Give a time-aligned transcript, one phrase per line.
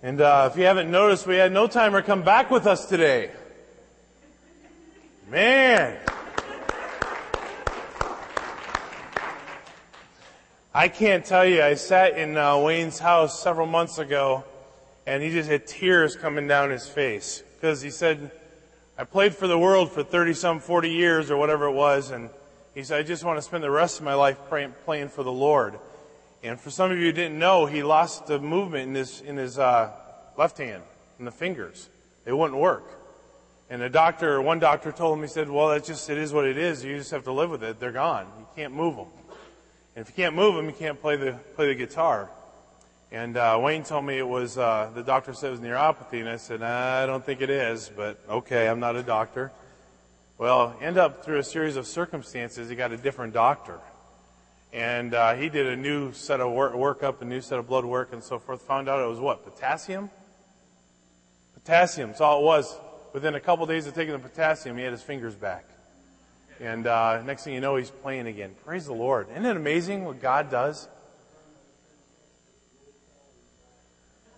[0.00, 3.32] And uh, if you haven't noticed, we had no timer come back with us today.
[5.28, 5.96] Man.
[10.72, 14.44] I can't tell you, I sat in uh, Wayne's house several months ago
[15.04, 18.30] and he just had tears coming down his face because he said,
[18.96, 22.30] I played for the world for 30 some 40 years or whatever it was and
[22.76, 25.24] he said, I just want to spend the rest of my life praying, playing for
[25.24, 25.80] the Lord.
[26.42, 29.36] And for some of you who didn't know, he lost the movement in his, in
[29.36, 29.90] his uh,
[30.36, 30.82] left hand,
[31.18, 31.88] in the fingers.
[32.26, 32.84] It wouldn't work.
[33.70, 36.46] And the doctor, one doctor told him, he said, well, that's just, it is what
[36.46, 36.84] it is.
[36.84, 37.80] You just have to live with it.
[37.80, 38.26] They're gone.
[38.38, 39.08] You can't move them.
[39.94, 42.30] And if you can't move them, you can't play the, play the guitar.
[43.10, 46.20] And uh, Wayne told me it was, uh, the doctor said it was neuropathy.
[46.20, 49.50] And I said, I don't think it is, but okay, I'm not a doctor.
[50.38, 53.80] Well, end up through a series of circumstances, he got a different doctor.
[54.72, 57.84] And uh, he did a new set of work, workup, a new set of blood
[57.84, 58.62] work, and so forth.
[58.62, 59.44] Found out it was what?
[59.44, 60.10] Potassium?
[61.54, 62.10] Potassium.
[62.10, 62.76] That's all it was.
[63.14, 65.64] Within a couple of days of taking the potassium, he had his fingers back.
[66.60, 68.54] And uh, next thing you know, he's playing again.
[68.64, 69.28] Praise the Lord.
[69.30, 70.88] Isn't it amazing what God does?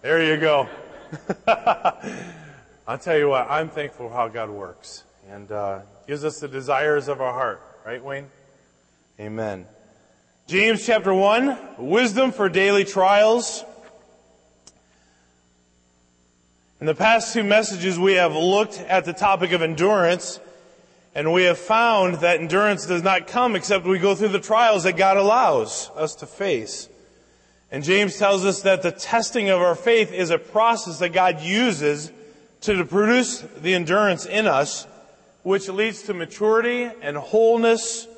[0.03, 0.69] There you go.
[2.87, 6.49] I'll tell you what, I'm thankful for how God works and uh, gives us the
[6.49, 7.63] desires of our heart.
[7.85, 8.27] Right, Wayne?
[9.19, 9.67] Amen.
[10.51, 13.65] James chapter 1, wisdom for daily trials.
[16.81, 20.41] In the past two messages, we have looked at the topic of endurance,
[21.15, 24.83] and we have found that endurance does not come except we go through the trials
[24.83, 26.89] that God allows us to face.
[27.71, 31.41] And James tells us that the testing of our faith is a process that God
[31.43, 32.11] uses
[32.63, 34.89] to produce the endurance in us,
[35.45, 38.09] which leads to maturity and wholeness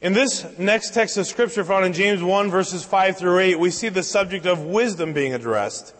[0.00, 3.70] in this next text of scripture found in James 1 verses 5 through 8, we
[3.70, 5.94] see the subject of wisdom being addressed.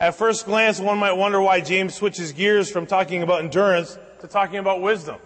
[0.00, 4.26] At first glance, one might wonder why James switches gears from talking about endurance to
[4.26, 5.18] talking about wisdom.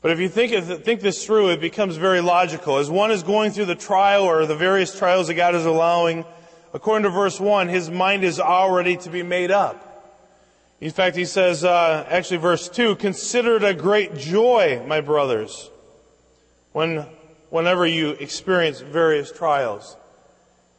[0.00, 2.78] But if you think, think this through, it becomes very logical.
[2.78, 6.24] As one is going through the trial or the various trials that God is allowing,
[6.72, 9.88] according to verse 1, his mind is already to be made up.
[10.80, 15.68] In fact, he says, uh, actually verse 2, consider it a great joy, my brothers
[16.72, 17.06] when,
[17.50, 19.96] whenever you experience various trials.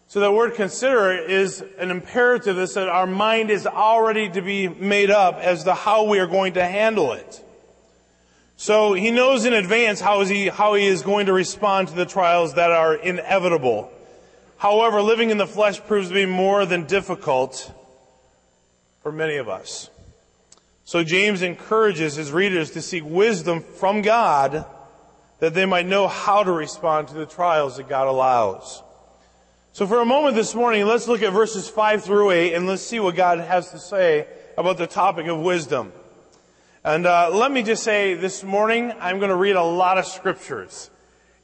[0.08, 4.68] So the word consider is an imperative that said our mind is already to be
[4.68, 7.44] made up as to how we are going to handle it.
[8.56, 11.96] So he knows in advance how is he, how he is going to respond to
[11.96, 13.92] the trials that are inevitable.
[14.58, 17.72] However, living in the flesh proves to be more than difficult
[19.02, 19.90] for many of us.
[20.86, 24.66] So James encourages his readers to seek wisdom from God
[25.44, 28.82] that they might know how to respond to the trials that God allows.
[29.74, 32.82] So for a moment this morning, let's look at verses 5 through 8 and let's
[32.82, 34.26] see what God has to say
[34.58, 35.92] about the topic of wisdom.
[36.86, 40.06] And uh, let me just say this morning, I'm going to read a lot of
[40.06, 40.90] scriptures.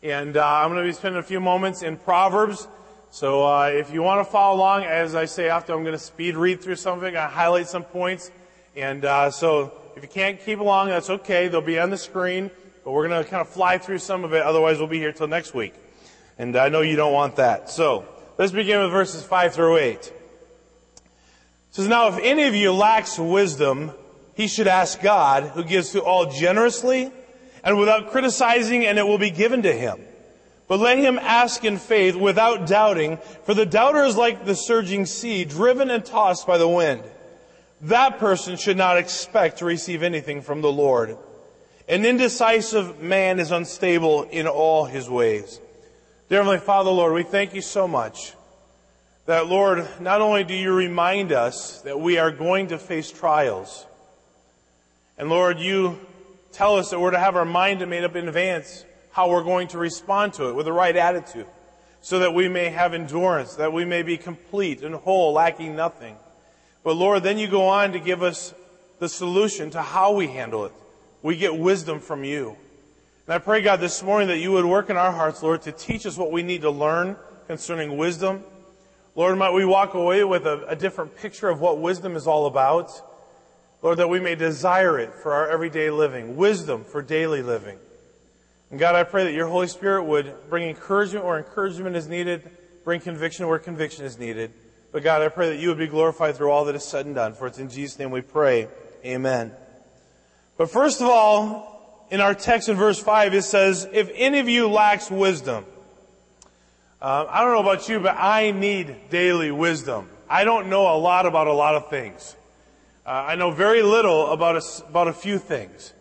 [0.01, 2.69] And uh, I'm going to be spending a few moments in Proverbs.
[3.11, 5.99] So uh, if you want to follow along, as I say often, I'm going to
[5.99, 7.17] speed read through something.
[7.17, 8.31] I highlight some points.
[8.77, 11.49] And uh, so if you can't keep along, that's okay.
[11.49, 12.49] They'll be on the screen.
[12.89, 15.11] But we're going to kind of fly through some of it, otherwise we'll be here
[15.11, 15.75] till next week.
[16.39, 17.69] And I know you don't want that.
[17.69, 18.03] So,
[18.39, 19.93] let's begin with verses 5 through 8.
[19.93, 20.13] It
[21.69, 23.91] says, Now if any of you lacks wisdom,
[24.33, 27.11] he should ask God, who gives to all generously
[27.63, 29.99] and without criticizing, and it will be given to him.
[30.67, 35.05] But let him ask in faith without doubting, for the doubter is like the surging
[35.05, 37.03] sea, driven and tossed by the wind.
[37.81, 41.19] That person should not expect to receive anything from the Lord.
[41.89, 45.59] An indecisive man is unstable in all his ways.
[46.29, 48.35] Dear Heavenly Father, Lord, we thank you so much
[49.25, 53.87] that, Lord, not only do you remind us that we are going to face trials,
[55.17, 55.99] and Lord, you
[56.51, 59.69] tell us that we're to have our mind made up in advance how we're going
[59.69, 61.47] to respond to it with the right attitude,
[62.01, 66.15] so that we may have endurance, that we may be complete and whole, lacking nothing.
[66.83, 68.53] But Lord, then you go on to give us
[68.99, 70.73] the solution to how we handle it.
[71.21, 72.55] We get wisdom from you.
[73.27, 75.71] And I pray, God, this morning that you would work in our hearts, Lord, to
[75.71, 77.15] teach us what we need to learn
[77.47, 78.43] concerning wisdom.
[79.15, 82.45] Lord, might we walk away with a, a different picture of what wisdom is all
[82.45, 82.91] about.
[83.81, 87.77] Lord, that we may desire it for our everyday living, wisdom for daily living.
[88.71, 92.49] And God, I pray that your Holy Spirit would bring encouragement where encouragement is needed,
[92.83, 94.53] bring conviction where conviction is needed.
[94.91, 97.15] But God, I pray that you would be glorified through all that is said and
[97.15, 97.33] done.
[97.33, 98.67] For it's in Jesus' name we pray.
[99.05, 99.51] Amen.
[100.59, 104.49] But first of all, in our text in verse 5, it says, if any of
[104.49, 105.63] you lacks wisdom,
[107.01, 110.09] uh, I don't know about you, but I need daily wisdom.
[110.29, 112.35] I don't know a lot about a lot of things.
[113.05, 115.93] Uh, I know very little about a, about a few things.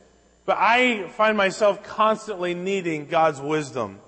[0.45, 4.01] But I find myself constantly needing God's wisdom.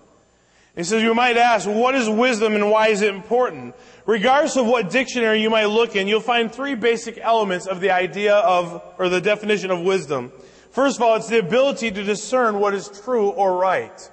[0.74, 3.76] He says, you might ask, what is wisdom and why is it important?
[4.10, 7.92] Regardless of what dictionary you might look in, you'll find three basic elements of the
[7.92, 10.32] idea of, or the definition of wisdom.
[10.72, 14.10] First of all, it's the ability to discern what is true or right.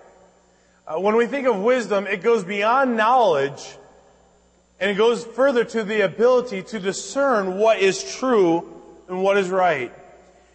[0.85, 3.75] Uh, when we think of wisdom, it goes beyond knowledge
[4.79, 8.71] and it goes further to the ability to discern what is true
[9.09, 9.91] and what is right.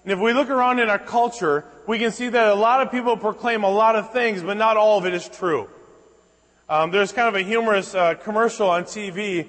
[0.04, 2.92] And if we look around in our culture, we can see that a lot of
[2.92, 5.68] people proclaim a lot of things, but not all of it is true.
[6.72, 9.44] Um, there's kind of a humorous uh, commercial on TV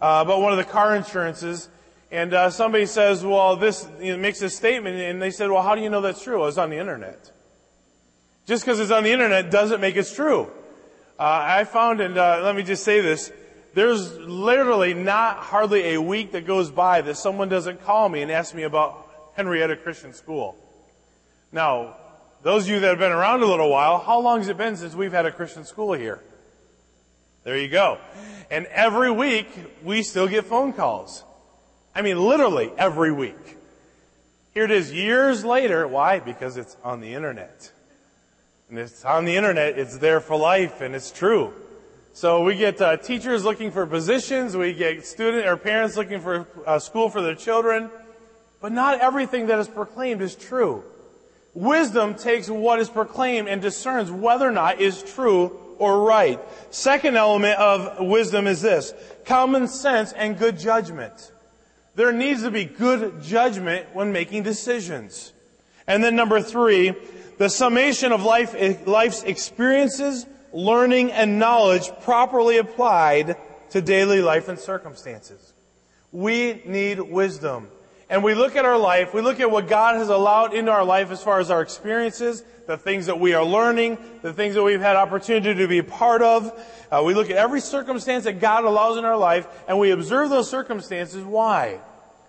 [0.00, 1.68] uh, about one of the car insurances,
[2.10, 5.60] and uh, somebody says, "Well, this you know, makes a statement," and they said, "Well,
[5.60, 7.30] how do you know that's true?" Well, it's on the internet.
[8.46, 10.44] Just because it's on the internet doesn't make it true.
[11.18, 13.30] Uh, I found, and uh, let me just say this:
[13.74, 18.32] there's literally not hardly a week that goes by that someone doesn't call me and
[18.32, 20.56] ask me about Henrietta Christian School.
[21.52, 21.96] Now,
[22.42, 24.74] those of you that have been around a little while, how long has it been
[24.78, 26.22] since we've had a Christian school here?
[27.44, 27.98] There you go.
[28.50, 29.48] And every week,
[29.82, 31.24] we still get phone calls.
[31.94, 33.56] I mean, literally every week.
[34.54, 35.88] Here it is years later.
[35.88, 36.20] Why?
[36.20, 37.72] Because it's on the internet.
[38.68, 41.52] And it's on the internet, it's there for life, and it's true.
[42.14, 46.46] So we get uh, teachers looking for positions, we get student or parents looking for
[46.66, 47.90] uh, school for their children,
[48.60, 50.84] but not everything that is proclaimed is true.
[51.54, 56.38] Wisdom takes what is proclaimed and discerns whether or not is true or right.
[56.72, 58.94] Second element of wisdom is this,
[59.24, 61.32] common sense and good judgment.
[61.96, 65.32] There needs to be good judgment when making decisions.
[65.88, 66.94] And then number three,
[67.38, 68.54] the summation of life,
[68.86, 73.36] life's experiences, learning, and knowledge properly applied
[73.70, 75.52] to daily life and circumstances.
[76.12, 77.66] We need wisdom.
[78.12, 80.84] And we look at our life, we look at what God has allowed into our
[80.84, 84.62] life as far as our experiences, the things that we are learning, the things that
[84.62, 86.52] we've had opportunity to be a part of.
[86.90, 90.28] Uh, we look at every circumstance that God allows in our life, and we observe
[90.28, 91.24] those circumstances.
[91.24, 91.80] Why?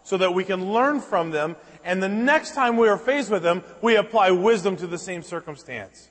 [0.03, 3.43] So that we can learn from them, and the next time we are faced with
[3.43, 6.07] them, we apply wisdom to the same circumstance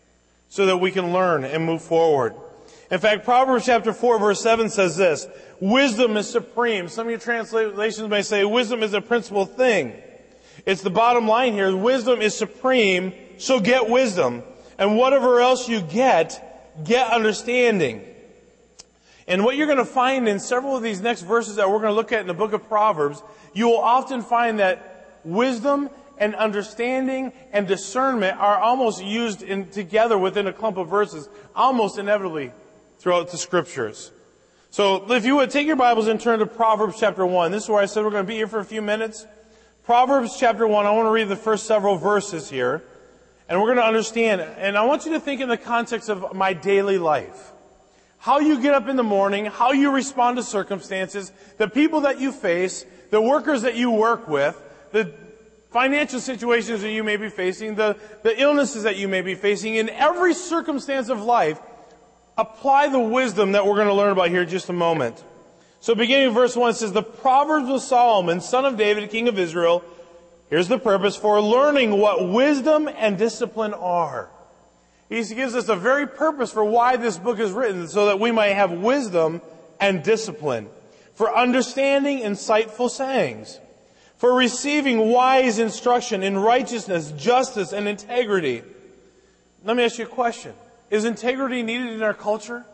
[0.50, 2.34] so that we can learn and move forward.
[2.92, 5.26] In fact, Proverbs chapter 4 verse 7 says this,
[5.60, 6.88] wisdom is supreme.
[6.88, 9.94] Some of your translations may say wisdom is a principal thing.
[10.66, 11.74] It's the bottom line here.
[11.74, 14.42] Wisdom is supreme, so get wisdom.
[14.76, 18.04] And whatever else you get, get understanding.
[19.26, 21.92] And what you're going to find in several of these next verses that we're going
[21.92, 23.22] to look at in the book of Proverbs,
[23.54, 25.88] you will often find that wisdom
[26.18, 31.96] and understanding and discernment are almost used in, together within a clump of verses, almost
[31.96, 32.52] inevitably
[33.02, 34.12] throughout the scriptures.
[34.70, 37.50] So if you would take your Bibles and turn to Proverbs chapter 1.
[37.50, 39.26] This is where I said we're going to be here for a few minutes.
[39.84, 42.80] Proverbs chapter 1, I want to read the first several verses here.
[43.48, 44.40] And we're going to understand.
[44.40, 47.50] And I want you to think in the context of my daily life.
[48.18, 52.20] How you get up in the morning, how you respond to circumstances, the people that
[52.20, 54.56] you face, the workers that you work with,
[54.92, 55.12] the
[55.72, 59.74] financial situations that you may be facing, the, the illnesses that you may be facing,
[59.74, 61.58] in every circumstance of life,
[62.36, 65.22] apply the wisdom that we're going to learn about here in just a moment.
[65.80, 69.38] So beginning in verse 1 says, The Proverbs of Solomon, son of David, king of
[69.38, 69.82] Israel,
[70.48, 74.30] here's the purpose, for learning what wisdom and discipline are.
[75.08, 78.30] He gives us a very purpose for why this book is written, so that we
[78.30, 79.42] might have wisdom
[79.80, 80.68] and discipline,
[81.14, 83.58] for understanding insightful sayings,
[84.16, 88.62] for receiving wise instruction in righteousness, justice, and integrity.
[89.64, 90.54] Let me ask you a question.
[90.92, 92.66] Is integrity needed in our culture?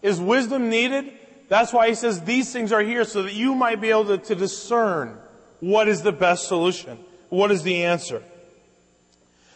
[0.00, 1.12] Is wisdom needed?
[1.48, 4.18] That's why he says these things are here so that you might be able to,
[4.18, 5.18] to discern
[5.60, 6.98] what is the best solution.
[7.28, 8.22] What is the answer?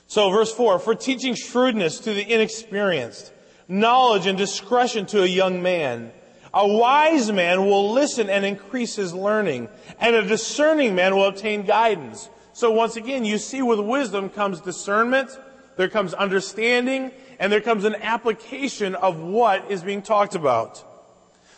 [0.07, 3.33] So verse 4, for teaching shrewdness to the inexperienced,
[3.69, 6.13] knowledge and discretion to a young man,
[6.53, 11.63] a wise man will listen and increase his learning, and a discerning man will obtain
[11.63, 12.29] guidance.
[12.53, 15.31] So once again, you see with wisdom comes discernment,
[15.77, 20.85] there comes understanding, and there comes an application of what is being talked about.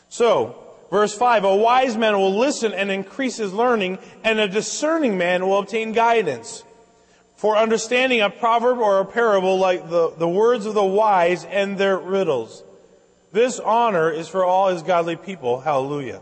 [0.08, 0.56] So,
[0.90, 5.44] verse 5, a wise man will listen and increase his learning, and a discerning man
[5.44, 6.62] will obtain guidance.
[7.34, 11.76] For understanding a proverb or a parable like the, the words of the wise and
[11.76, 12.62] their riddles.
[13.32, 15.60] This honor is for all his godly people.
[15.60, 16.20] Hallelujah.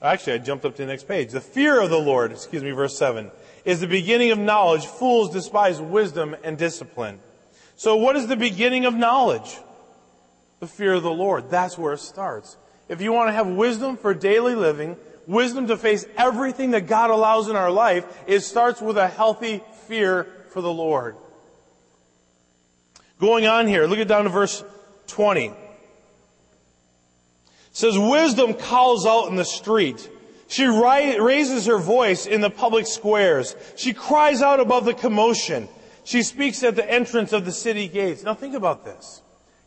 [0.00, 1.32] Actually, I jumped up to the next page.
[1.32, 3.30] The fear of the Lord, excuse me, verse 7,
[3.66, 4.86] is the beginning of knowledge.
[4.86, 7.18] Fools despise wisdom and discipline.
[7.80, 9.56] So what is the beginning of knowledge?
[10.58, 11.48] The fear of the Lord.
[11.48, 12.58] That's where it starts.
[12.90, 17.08] If you want to have wisdom for daily living, wisdom to face everything that God
[17.08, 21.16] allows in our life, it starts with a healthy fear for the Lord.
[23.18, 24.62] Going on here, look at down to verse
[25.06, 25.46] 20.
[25.46, 25.54] It
[27.72, 30.06] says, wisdom calls out in the street.
[30.48, 33.56] She raises her voice in the public squares.
[33.76, 35.66] She cries out above the commotion.
[36.10, 38.24] She speaks at the entrance of the city gates.
[38.24, 39.22] Now think about this.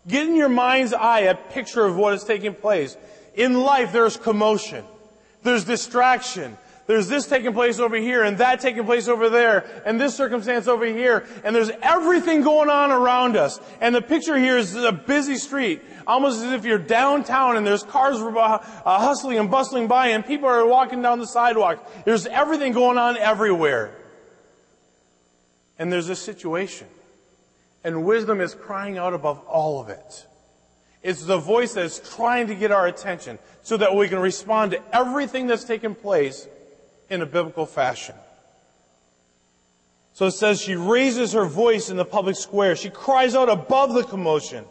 [0.06, 2.98] Get in your mind's eye a picture of what is taking place.
[3.34, 4.84] In life, there's commotion.
[5.44, 6.58] There's distraction.
[6.86, 10.68] There's this taking place over here and that taking place over there and this circumstance
[10.68, 11.26] over here.
[11.46, 13.62] And there's everything going on around us.
[13.80, 17.84] And the picture here is a busy street, almost as if you're downtown and there's
[17.84, 21.90] cars uh, hustling and bustling by and people are walking down the sidewalk.
[22.04, 23.96] There's everything going on everywhere.
[25.80, 26.88] And there's a situation.
[27.84, 30.26] And wisdom is crying out above all of it.
[31.02, 34.72] It's the voice that is trying to get our attention so that we can respond
[34.72, 36.48] to everything that's taken place
[37.10, 38.16] in a biblical fashion.
[40.14, 42.76] So it says she raises her voice in the public square.
[42.76, 44.64] She cries out above the commotion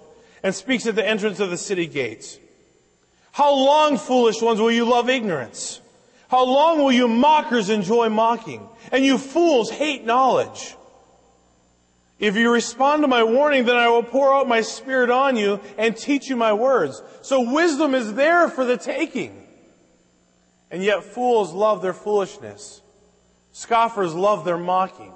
[0.42, 2.38] and speaks at the entrance of the city gates.
[3.32, 5.80] How long, foolish ones, will you love ignorance?
[6.28, 8.66] How long will you mockers enjoy mocking?
[8.90, 10.76] And you fools hate knowledge.
[12.23, 15.59] If you respond to my warning, then I will pour out my spirit on you
[15.76, 17.02] and teach you my words.
[17.21, 19.45] So wisdom is there for the taking.
[20.71, 22.81] And yet fools love their foolishness.
[23.50, 25.12] Scoffers love their mocking.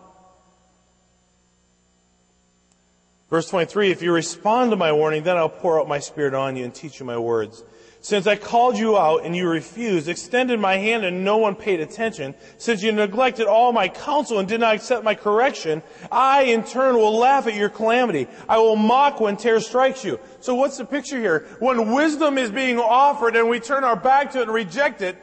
[3.31, 6.57] Verse 23, if you respond to my warning, then I'll pour out my spirit on
[6.57, 7.63] you and teach you my words.
[8.07, 11.81] Since I called you out and you refused, extended my hand and no one paid
[11.81, 15.83] attention, since you neglected all my counsel and did not accept my correction,
[16.13, 18.29] I in turn will laugh at your calamity.
[18.49, 20.21] I will mock when terror strikes you.
[20.39, 21.49] So what's the picture here?
[21.59, 25.17] When wisdom is being offered and we turn our back to it and reject it,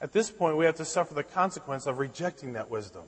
[0.00, 3.02] at this point we have to suffer the consequence of rejecting that wisdom.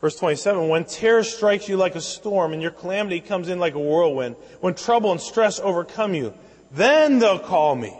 [0.00, 3.76] Verse 27, when terror strikes you like a storm and your calamity comes in like
[3.76, 6.34] a whirlwind, when trouble and stress overcome you,
[6.72, 7.96] then they'll call me,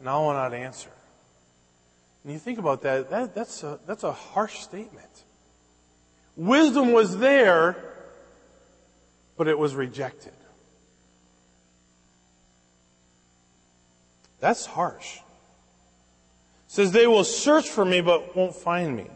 [0.00, 0.90] and I will not answer.
[2.24, 5.06] And you think about that, that that's, a, that's a harsh statement.
[6.36, 7.76] Wisdom was there,
[9.36, 10.32] but it was rejected.
[14.40, 15.16] That's harsh.
[15.16, 15.22] It
[16.68, 19.06] says they will search for me but won't find me.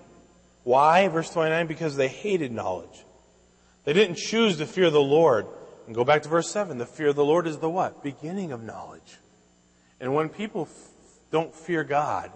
[0.64, 1.08] Why?
[1.08, 3.04] Verse 29, because they hated knowledge.
[3.84, 5.46] They didn't choose to fear the Lord.
[5.90, 6.78] And go back to verse 7.
[6.78, 8.00] The fear of the Lord is the what?
[8.00, 9.18] Beginning of knowledge.
[10.00, 10.90] And when people f-
[11.32, 12.30] don't fear God,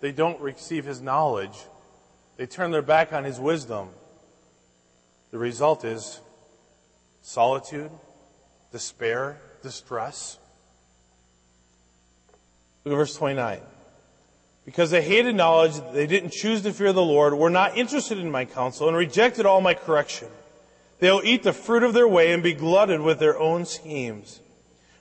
[0.00, 1.56] they don't receive His knowledge,
[2.36, 3.90] they turn their back on His wisdom,
[5.30, 6.18] the result is
[7.20, 7.92] solitude,
[8.72, 10.38] despair, distress.
[12.84, 13.60] Look at verse 29.
[14.64, 18.28] Because they hated knowledge, they didn't choose to fear the Lord, were not interested in
[18.28, 20.26] my counsel, and rejected all my correction.
[21.02, 24.38] They'll eat the fruit of their way and be glutted with their own schemes.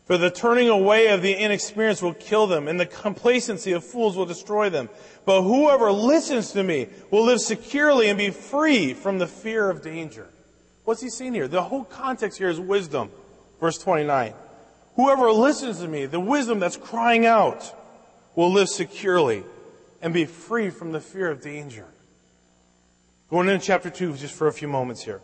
[0.06, 4.18] For the turning away of the inexperienced will kill them, and the complacency of fools
[4.18, 4.90] will destroy them.
[5.26, 9.84] But whoever listens to me will live securely and be free from the fear of
[9.84, 10.28] danger.
[10.86, 11.48] What's he saying here?
[11.48, 13.12] The whole context here is wisdom.
[13.60, 14.34] Verse 29.
[14.96, 17.76] Whoever listens to me, the wisdom that's crying out,
[18.36, 19.44] will live securely
[20.02, 21.86] and be free from the fear of danger.
[23.30, 25.22] Going into chapter 2 just for a few moments here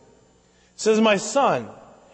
[0.77, 1.67] says, My son,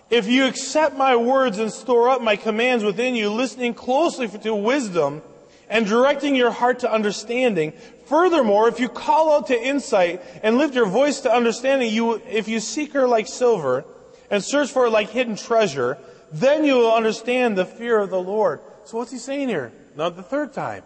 [0.09, 4.55] if you accept my words and store up my commands within you, listening closely to
[4.55, 5.21] wisdom
[5.69, 7.73] and directing your heart to understanding,
[8.05, 12.47] furthermore, if you call out to insight and lift your voice to understanding, you, if
[12.47, 13.85] you seek her like silver
[14.31, 15.97] and search for her like hidden treasure,
[16.31, 18.59] then you will understand the fear of the Lord.
[18.85, 19.71] So what's he saying here?
[19.95, 20.83] Not the third time.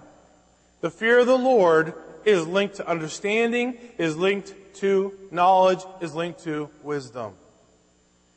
[0.81, 1.93] The fear of the Lord
[2.25, 7.33] is linked to understanding, is linked to knowledge, is linked to wisdom.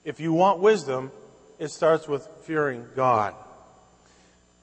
[0.05, 1.11] If you want wisdom,
[1.59, 3.35] it starts with fearing God.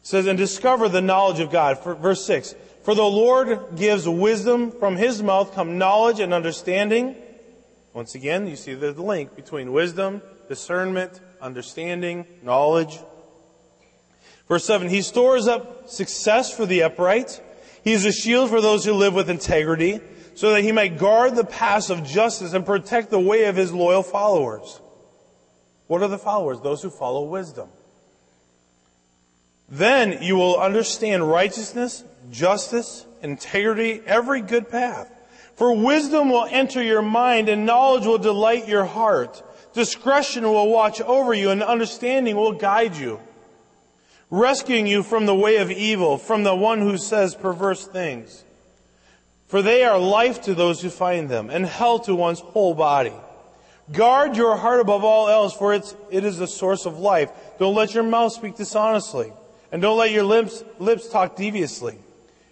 [0.01, 1.77] It says, and discover the knowledge of God.
[1.79, 2.56] For, verse 6.
[2.84, 7.15] For the Lord gives wisdom, from his mouth come knowledge and understanding.
[7.94, 12.98] Once again, you see the link between wisdom, discernment, understanding, knowledge.
[14.48, 17.41] Verse 7, he stores up success for the upright.
[17.84, 20.00] He is a shield for those who live with integrity,
[20.36, 23.74] so that he might guard the paths of justice and protect the way of his
[23.74, 24.79] loyal followers.
[25.88, 26.60] What are the followers?
[26.62, 27.70] Those who follow wisdom.
[29.70, 35.12] Then you will understand righteousness, justice, integrity, every good path.
[35.56, 39.41] For wisdom will enter your mind and knowledge will delight your heart.
[39.74, 43.20] Discretion will watch over you and understanding will guide you.
[44.29, 48.44] rescuing you from the way of evil, from the one who says perverse things.
[49.48, 53.13] For they are life to those who find them, and hell to one's whole body.
[53.91, 57.32] Guard your heart above all else, for it's, it is the source of life.
[57.58, 59.32] Don't let your mouth speak dishonestly,
[59.72, 61.98] and don't let your lips, lips talk deviously.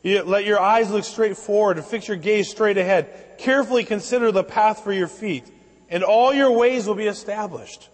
[0.03, 3.37] Let your eyes look straight forward and fix your gaze straight ahead.
[3.37, 5.43] Carefully consider the path for your feet,
[5.89, 7.89] and all your ways will be established.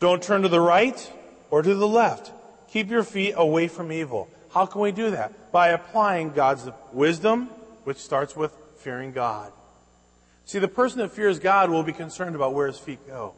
[0.00, 1.12] Don't turn to the right
[1.50, 2.32] or to the left.
[2.70, 4.28] Keep your feet away from evil.
[4.50, 5.52] How can we do that?
[5.52, 7.48] By applying God's wisdom,
[7.84, 9.52] which starts with fearing God.
[10.44, 13.34] See, the person that fears God will be concerned about where his feet go.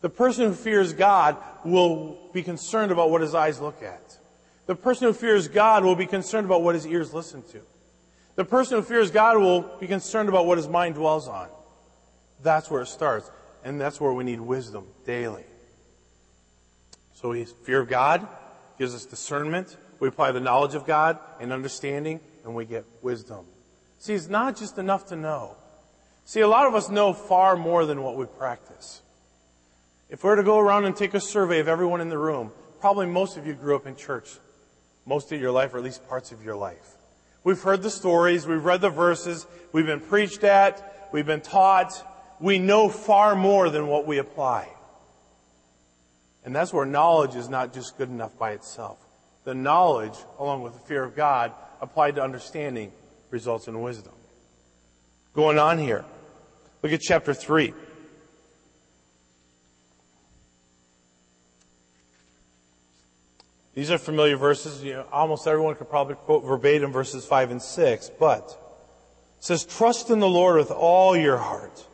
[0.00, 4.18] The person who fears God will be concerned about what his eyes look at.
[4.66, 7.60] The person who fears God will be concerned about what his ears listen to.
[8.36, 11.48] The person who fears God will be concerned about what his mind dwells on.
[12.42, 13.30] That's where it starts.
[13.64, 15.44] And that's where we need wisdom daily.
[17.12, 18.26] So fear of God
[18.78, 19.76] gives us discernment.
[19.98, 23.44] We apply the knowledge of God and understanding, and we get wisdom.
[23.98, 25.56] See, it's not just enough to know.
[26.30, 29.02] See, a lot of us know far more than what we practice.
[30.08, 32.52] If we were to go around and take a survey of everyone in the room,
[32.78, 34.28] probably most of you grew up in church
[35.04, 36.94] most of your life, or at least parts of your life.
[37.42, 42.00] We've heard the stories, we've read the verses, we've been preached at, we've been taught.
[42.38, 44.68] We know far more than what we apply.
[46.44, 48.98] And that's where knowledge is not just good enough by itself.
[49.42, 52.92] The knowledge, along with the fear of God, applied to understanding,
[53.30, 54.12] results in wisdom.
[55.34, 56.04] Going on here.
[56.82, 57.74] Look at chapter 3.
[63.74, 64.82] These are familiar verses.
[64.82, 68.44] You know, almost everyone could probably quote verbatim verses 5 and 6, but
[69.38, 71.86] it says, Trust in the Lord with all your heart.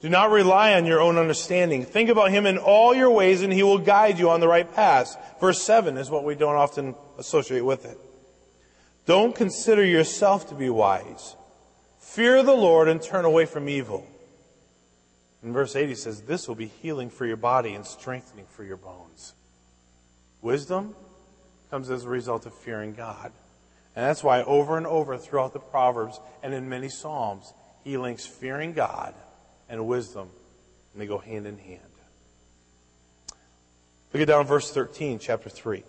[0.00, 1.84] Do not rely on your own understanding.
[1.84, 4.72] Think about Him in all your ways and He will guide you on the right
[4.72, 5.16] path.
[5.40, 7.98] Verse 7 is what we don't often associate with it.
[9.06, 11.34] Don't consider yourself to be wise.
[11.98, 14.06] Fear the Lord and turn away from evil.
[15.46, 18.64] In verse 8 he says, This will be healing for your body and strengthening for
[18.64, 19.32] your bones.
[20.42, 20.96] Wisdom
[21.70, 23.30] comes as a result of fearing God.
[23.94, 27.52] And that's why over and over throughout the Proverbs and in many Psalms,
[27.84, 29.14] he links fearing God
[29.68, 30.28] and wisdom,
[30.92, 31.80] and they go hand in hand.
[34.12, 35.78] Look at down verse 13, chapter 3.
[35.78, 35.84] It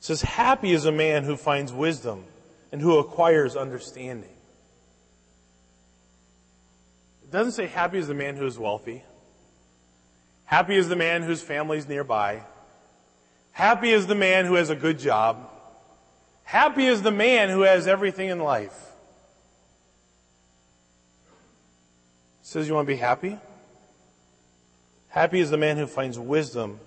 [0.00, 2.24] says, Happy is a man who finds wisdom
[2.72, 4.30] and who acquires understanding.
[7.30, 9.04] Doesn't say happy is the man who is wealthy.
[10.44, 12.42] Happy is the man whose family is nearby.
[13.52, 15.48] Happy is the man who has a good job.
[16.42, 18.74] Happy is the man who has everything in life.
[22.40, 23.38] It says you want to be happy?
[25.08, 26.80] Happy is the man who finds wisdom,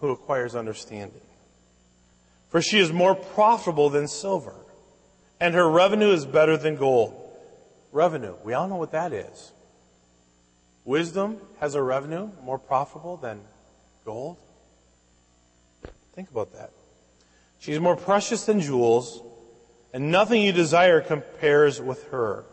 [0.00, 1.20] who acquires understanding.
[2.48, 4.54] For she is more profitable than silver,
[5.40, 7.20] and her revenue is better than gold.
[7.92, 9.52] Revenue, we all know what that is.
[10.84, 13.40] Wisdom has a revenue more profitable than
[14.04, 14.36] gold?
[16.14, 16.70] Think about that.
[17.58, 19.22] She's more precious than jewels,
[19.92, 22.44] and nothing you desire compares with her.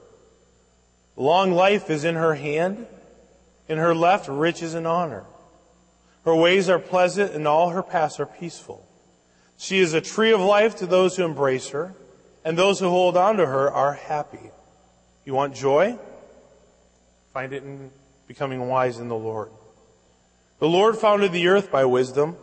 [1.18, 2.88] Long life is in her hand,
[3.68, 5.26] in her left riches and honor.
[6.24, 8.88] Her ways are pleasant, and all her paths are peaceful.
[9.58, 11.94] She is a tree of life to those who embrace her,
[12.46, 14.52] and those who hold on to her are happy.
[15.26, 15.98] You want joy?
[17.34, 17.92] Find it in
[18.32, 19.50] becoming wise in the Lord.
[20.60, 22.38] The Lord founded the earth by wisdom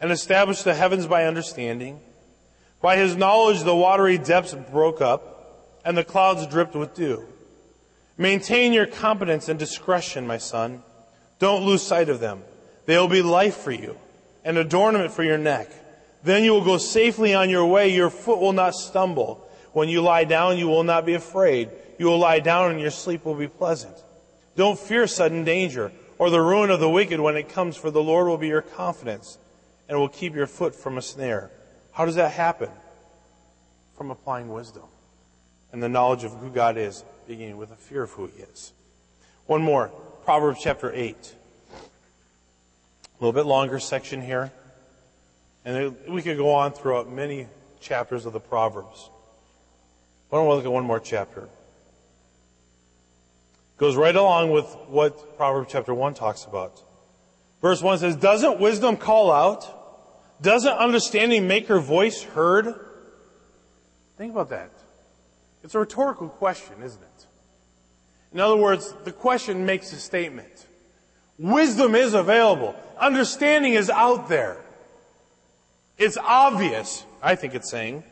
[0.00, 2.00] and established the heavens by understanding.
[2.80, 7.26] By his knowledge the watery depths broke up and the clouds dripped with dew.
[8.16, 10.82] Maintain your competence and discretion, my son.
[11.38, 12.42] Don't lose sight of them.
[12.86, 13.98] They will be life for you,
[14.42, 15.68] an adornment for your neck.
[16.24, 17.92] Then you will go safely on your way.
[17.94, 19.46] Your foot will not stumble.
[19.74, 21.68] When you lie down, you will not be afraid.
[21.98, 23.94] You will lie down and your sleep will be pleasant.
[24.56, 28.02] Don't fear sudden danger or the ruin of the wicked when it comes, for the
[28.02, 29.38] Lord will be your confidence
[29.88, 31.50] and will keep your foot from a snare.
[31.92, 32.68] How does that happen?
[33.96, 34.84] From applying wisdom
[35.72, 38.72] and the knowledge of who God is, beginning with a fear of who He is.
[39.46, 39.88] One more.
[40.24, 41.34] Proverbs chapter 8.
[41.74, 44.52] A little bit longer section here.
[45.64, 47.46] And we could go on throughout many
[47.80, 49.10] chapters of the Proverbs.
[50.28, 51.48] Why don't we look at one more chapter?
[53.80, 56.82] Goes right along with what Proverbs chapter 1 talks about.
[57.62, 60.42] Verse 1 says, Doesn't wisdom call out?
[60.42, 62.74] Doesn't understanding make her voice heard?
[64.18, 64.70] Think about that.
[65.64, 67.26] It's a rhetorical question, isn't it?
[68.34, 70.66] In other words, the question makes a statement.
[71.38, 72.76] Wisdom is available.
[72.98, 74.58] Understanding is out there.
[75.96, 78.04] It's obvious, I think it's saying.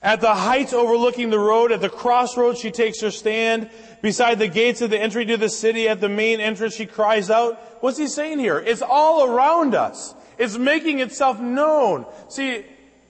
[0.00, 3.68] At the heights overlooking the road, at the crossroads, she takes her stand.
[4.00, 7.30] Beside the gates of the entry to the city, at the main entrance, she cries
[7.30, 7.58] out.
[7.82, 8.58] What's he saying here?
[8.58, 10.14] It's all around us.
[10.38, 12.06] It's making itself known.
[12.28, 12.64] See,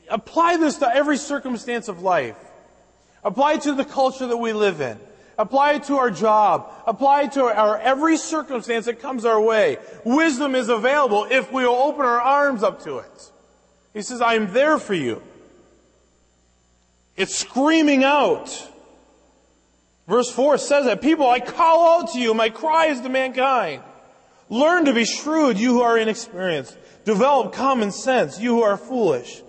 [0.08, 2.36] apply this to every circumstance of life.
[3.22, 4.98] Apply it to the culture that we live in.
[5.36, 6.72] Apply it to our job.
[6.86, 9.76] Apply it to our every circumstance that comes our way.
[10.04, 13.30] Wisdom is available if we will open our arms up to it.
[13.92, 15.22] He says, I am there for you.
[17.18, 18.48] It's screaming out.
[20.06, 23.82] Verse 4 says that, people, I call out to you, my cry is to mankind.
[24.48, 26.78] Learn to be shrewd, you who are inexperienced.
[27.04, 29.42] Develop common sense, you who are foolish.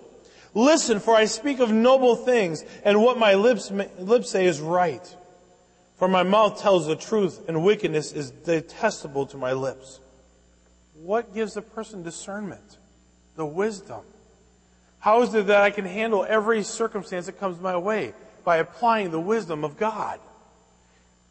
[0.52, 5.16] Listen, for I speak of noble things, and what my lips, lips say is right.
[5.96, 10.00] For my mouth tells the truth, and wickedness is detestable to my lips.
[10.94, 12.78] What gives a person discernment?
[13.36, 14.00] The wisdom.
[15.00, 18.14] How is it that I can handle every circumstance that comes my way?
[18.44, 20.20] By applying the wisdom of God.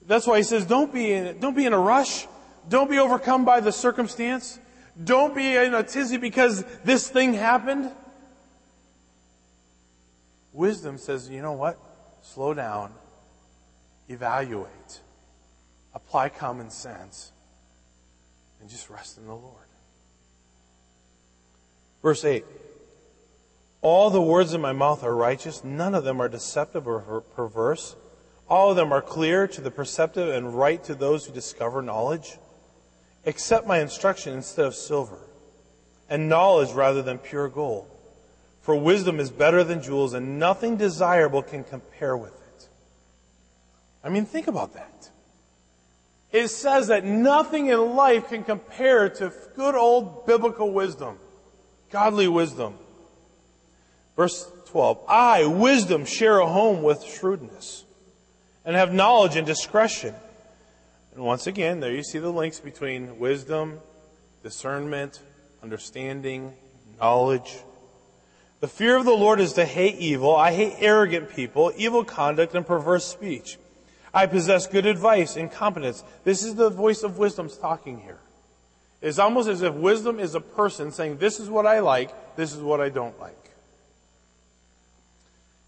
[0.05, 2.27] That's why he says, don't be in, don't be in a rush.
[2.67, 4.59] Don't be overcome by the circumstance.
[5.01, 7.91] Don't be in a tizzy because this thing happened.
[10.51, 11.77] Wisdom says, you know what?
[12.21, 12.91] Slow down.
[14.07, 14.99] Evaluate.
[15.93, 17.31] Apply common sense.
[18.59, 19.55] And just rest in the Lord.
[22.01, 22.43] Verse 8.
[23.81, 25.63] All the words of my mouth are righteous.
[25.63, 27.95] None of them are deceptive or perverse.
[28.49, 32.37] All of them are clear to the perceptive and right to those who discover knowledge.
[33.25, 35.19] Accept my instruction instead of silver,
[36.09, 37.87] and knowledge rather than pure gold.
[38.61, 42.69] For wisdom is better than jewels, and nothing desirable can compare with it.
[44.03, 45.09] I mean, think about that.
[46.31, 51.17] It says that nothing in life can compare to good old biblical wisdom,
[51.91, 52.75] godly wisdom.
[54.19, 57.85] Verse 12, I, wisdom, share a home with shrewdness
[58.65, 60.13] and have knowledge and discretion.
[61.15, 63.79] And once again, there you see the links between wisdom,
[64.43, 65.21] discernment,
[65.63, 66.51] understanding,
[66.99, 67.59] knowledge.
[68.59, 70.35] The fear of the Lord is to hate evil.
[70.35, 73.57] I hate arrogant people, evil conduct, and perverse speech.
[74.13, 76.03] I possess good advice and competence.
[76.25, 78.19] This is the voice of wisdom talking here.
[79.01, 82.53] It's almost as if wisdom is a person saying, this is what I like, this
[82.53, 83.48] is what I don't like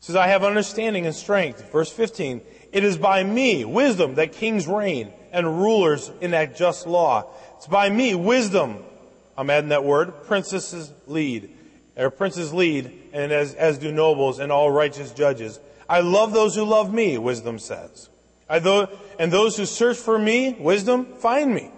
[0.01, 1.71] says, I have understanding and strength.
[1.71, 2.41] Verse 15,
[2.73, 7.31] it is by me, wisdom, that kings reign and rulers enact just law.
[7.57, 8.83] It's by me, wisdom,
[9.37, 11.55] I'm adding that word, princesses lead,
[11.95, 15.59] or princes lead, and as, as do nobles and all righteous judges.
[15.87, 18.09] I love those who love me, wisdom says.
[18.49, 21.69] I th- and those who search for me, wisdom, find me.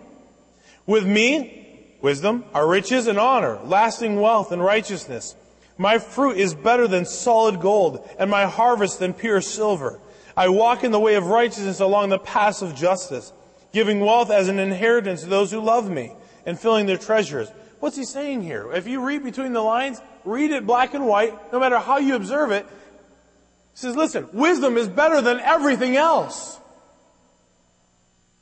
[0.85, 5.35] With me, wisdom, are riches and honor, lasting wealth and righteousness.
[5.77, 9.99] My fruit is better than solid gold, and my harvest than pure silver.
[10.37, 13.33] I walk in the way of righteousness along the paths of justice,
[13.71, 16.13] giving wealth as an inheritance to those who love me,
[16.45, 17.49] and filling their treasures.
[17.79, 18.71] What's he saying here?
[18.71, 22.15] If you read between the lines, read it black and white, no matter how you
[22.15, 22.65] observe it.
[22.65, 26.59] He says, listen, wisdom is better than everything else.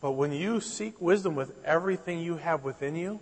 [0.02, 3.20] But when you seek wisdom with everything you have within you,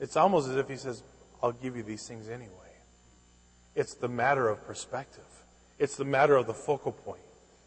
[0.00, 1.02] it's almost as if he says,
[1.42, 2.57] I'll give you these things anyway.
[3.78, 5.22] It's the matter of perspective.
[5.78, 7.22] It's the matter of the focal point.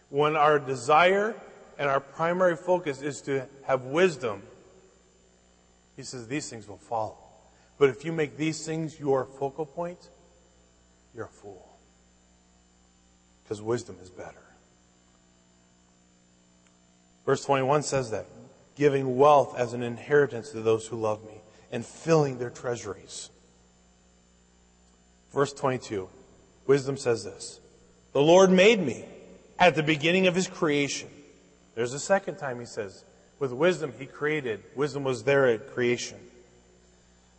[0.09, 1.33] When our desire
[1.79, 4.43] and our primary focus is to have wisdom,
[5.95, 7.15] he says these things will follow.
[7.77, 10.09] But if you make these things your focal point,
[11.15, 11.65] you're a fool.
[13.43, 14.43] Because wisdom is better.
[17.25, 18.25] Verse 21 says that
[18.75, 21.39] giving wealth as an inheritance to those who love me
[21.71, 23.29] and filling their treasuries.
[25.33, 26.09] Verse 22.
[26.67, 27.59] Wisdom says this.
[28.13, 29.05] The Lord made me
[29.57, 31.09] at the beginning of his creation.
[31.75, 33.03] There's a second time he says,
[33.39, 34.63] with wisdom he created.
[34.75, 36.17] Wisdom was there at creation.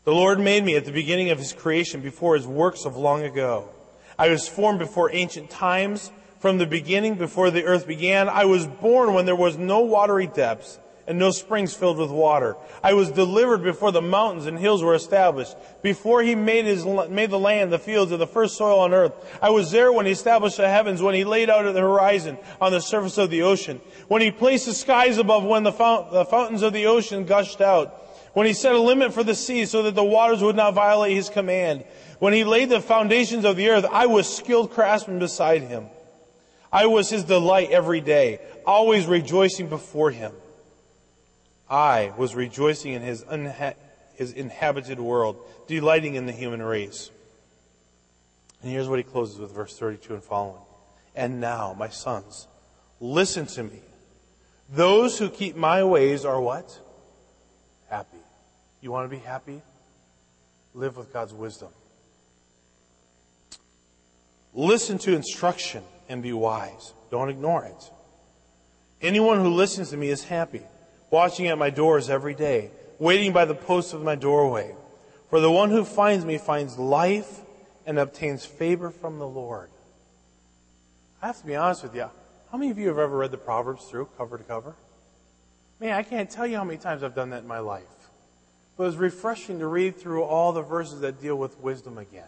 [0.05, 3.23] The Lord made me at the beginning of his creation before his works of long
[3.23, 3.69] ago.
[4.19, 6.11] I was formed before ancient times.
[6.41, 10.27] From the beginning, before the earth began, I was born when there was no watery
[10.27, 12.57] depths and no springs filled with water.
[12.83, 15.57] I was delivered before the mountains and hills were established.
[15.83, 19.13] Before he made his, made the land, the fields, and the first soil on earth.
[19.41, 22.73] I was there when he established the heavens, when he laid out the horizon on
[22.73, 23.81] the surface of the ocean.
[24.09, 27.61] When he placed the skies above when the, fount, the fountains of the ocean gushed
[27.61, 27.99] out.
[28.33, 31.17] When he set a limit for the sea so that the waters would not violate
[31.17, 31.85] his command.
[32.19, 35.87] When he laid the foundations of the earth, I was skilled craftsman beside him.
[36.73, 40.33] I was his delight every day, always rejoicing before him.
[41.73, 43.75] I was rejoicing in his, unha-
[44.15, 47.11] his inhabited world, delighting in the human race.
[48.61, 50.61] And here's what he closes with verse 32 and following.
[51.17, 52.47] And now, my sons,
[53.01, 53.81] listen to me.
[54.71, 56.79] Those who keep my ways are what?
[57.89, 58.19] Happy.
[58.83, 59.63] You want to be happy?
[60.75, 61.71] Live with God's wisdom.
[64.53, 66.93] Listen to instruction and be wise.
[67.11, 67.91] Don't ignore it.
[69.01, 70.63] Anyone who listens to me is happy,
[71.13, 74.75] watching at my doors every day, waiting by the posts of my doorway.
[75.31, 77.41] For the one who finds me finds life
[77.87, 79.71] and obtains favor from the Lord.
[81.21, 82.11] I have to be honest with you.
[82.51, 84.75] How many of you have ever read the Proverbs through cover to cover?
[85.79, 87.85] Man, I can't tell you how many times I've done that in my life.
[88.77, 92.25] But it was refreshing to read through all the verses that deal with wisdom again.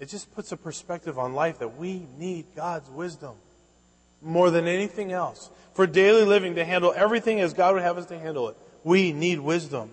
[0.00, 3.34] It just puts a perspective on life that we need God's wisdom
[4.24, 5.50] more than anything else.
[5.74, 9.12] For daily living, to handle everything as God would have us to handle it, we
[9.12, 9.90] need wisdom.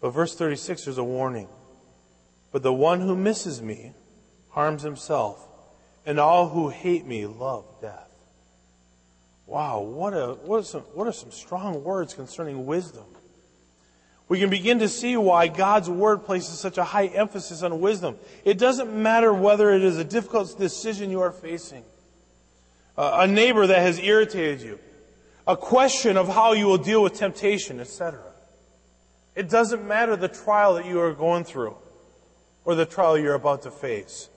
[0.00, 1.48] But verse 36, there's a warning.
[2.52, 3.92] But the one who misses me
[4.50, 5.48] harms himself,
[6.06, 8.10] and all who hate me love death.
[9.46, 13.04] Wow, what, a, what, are some, what are some strong words concerning wisdom?
[14.28, 18.16] We can begin to see why God's Word places such a high emphasis on wisdom.
[18.44, 21.84] It doesn't matter whether it is a difficult decision you are facing,
[22.96, 24.78] a neighbor that has irritated you,
[25.46, 28.20] a question of how you will deal with temptation, etc.
[29.34, 31.76] It doesn't matter the trial that you are going through
[32.64, 34.28] or the trial you're about to face.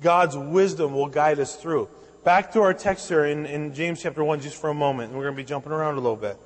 [0.00, 1.88] God's wisdom will guide us through.
[2.24, 5.18] Back to our text here in, in James chapter 1 just for a moment, and
[5.18, 6.36] we're going to be jumping around a little bit.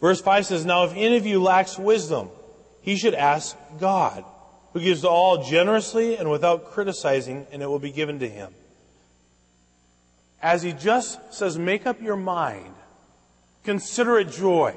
[0.00, 2.28] Verse 5 says, Now if any of you lacks wisdom,
[2.80, 4.24] he should ask God,
[4.72, 8.52] who gives to all generously and without criticizing, and it will be given to him.
[10.42, 12.74] As he just says, make up your mind.
[13.64, 14.74] Consider it joy.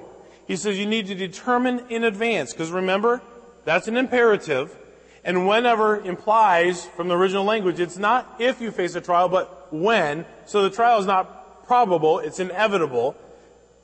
[0.48, 3.22] He says you need to determine in advance, because remember,
[3.64, 4.76] that's an imperative.
[5.24, 9.72] And whenever implies from the original language, it's not if you face a trial, but
[9.72, 10.26] when.
[10.46, 13.16] So the trial is not probable, it's inevitable.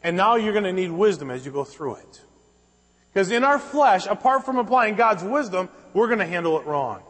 [0.03, 2.21] And now you're going to need wisdom as you go through it.
[3.13, 7.01] Because in our flesh, apart from applying God's wisdom, we're going to handle it wrong.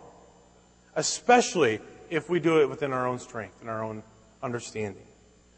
[0.95, 4.03] Especially if we do it within our own strength and our own
[4.41, 5.03] understanding.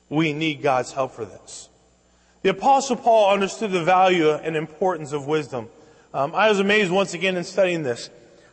[0.09, 1.69] We need God's help for this.
[2.41, 5.69] The apostle Paul understood the value and importance of wisdom.
[6.13, 8.09] Um, I was amazed once again in studying this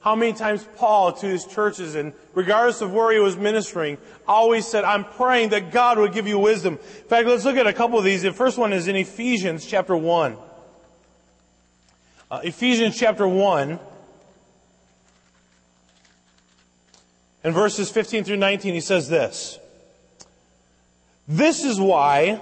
[0.06, 4.64] how many times Paul to his churches and regardless of where he was ministering, always
[4.64, 6.74] said, I'm praying that God would give you wisdom.
[6.74, 8.22] In fact, let's look at a couple of these.
[8.22, 10.36] The first one is in Ephesians chapter 1.
[12.30, 13.80] Uh, Ephesians chapter 1
[17.42, 19.58] and verses 15 through 19, he says this.
[21.28, 22.40] This is why,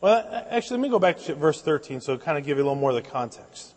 [0.00, 2.66] well, actually, let me go back to verse 13 so kind of give you a
[2.66, 3.74] little more of the context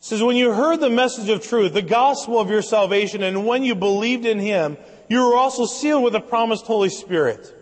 [0.00, 3.62] says, when you heard the message of truth, the gospel of your salvation, and when
[3.62, 7.54] you believed in him, you were also sealed with the promised Holy Spirit.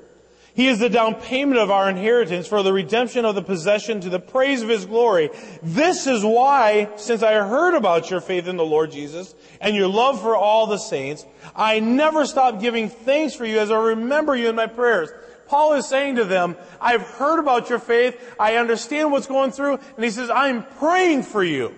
[0.58, 4.10] He is the down payment of our inheritance for the redemption of the possession to
[4.10, 5.30] the praise of his glory.
[5.62, 9.86] This is why, since I heard about your faith in the Lord Jesus and your
[9.86, 14.34] love for all the saints, I never stop giving thanks for you as I remember
[14.34, 15.10] you in my prayers.
[15.46, 18.34] Paul is saying to them, I've heard about your faith.
[18.36, 19.74] I understand what's going through.
[19.74, 21.72] And he says, I'm praying for you.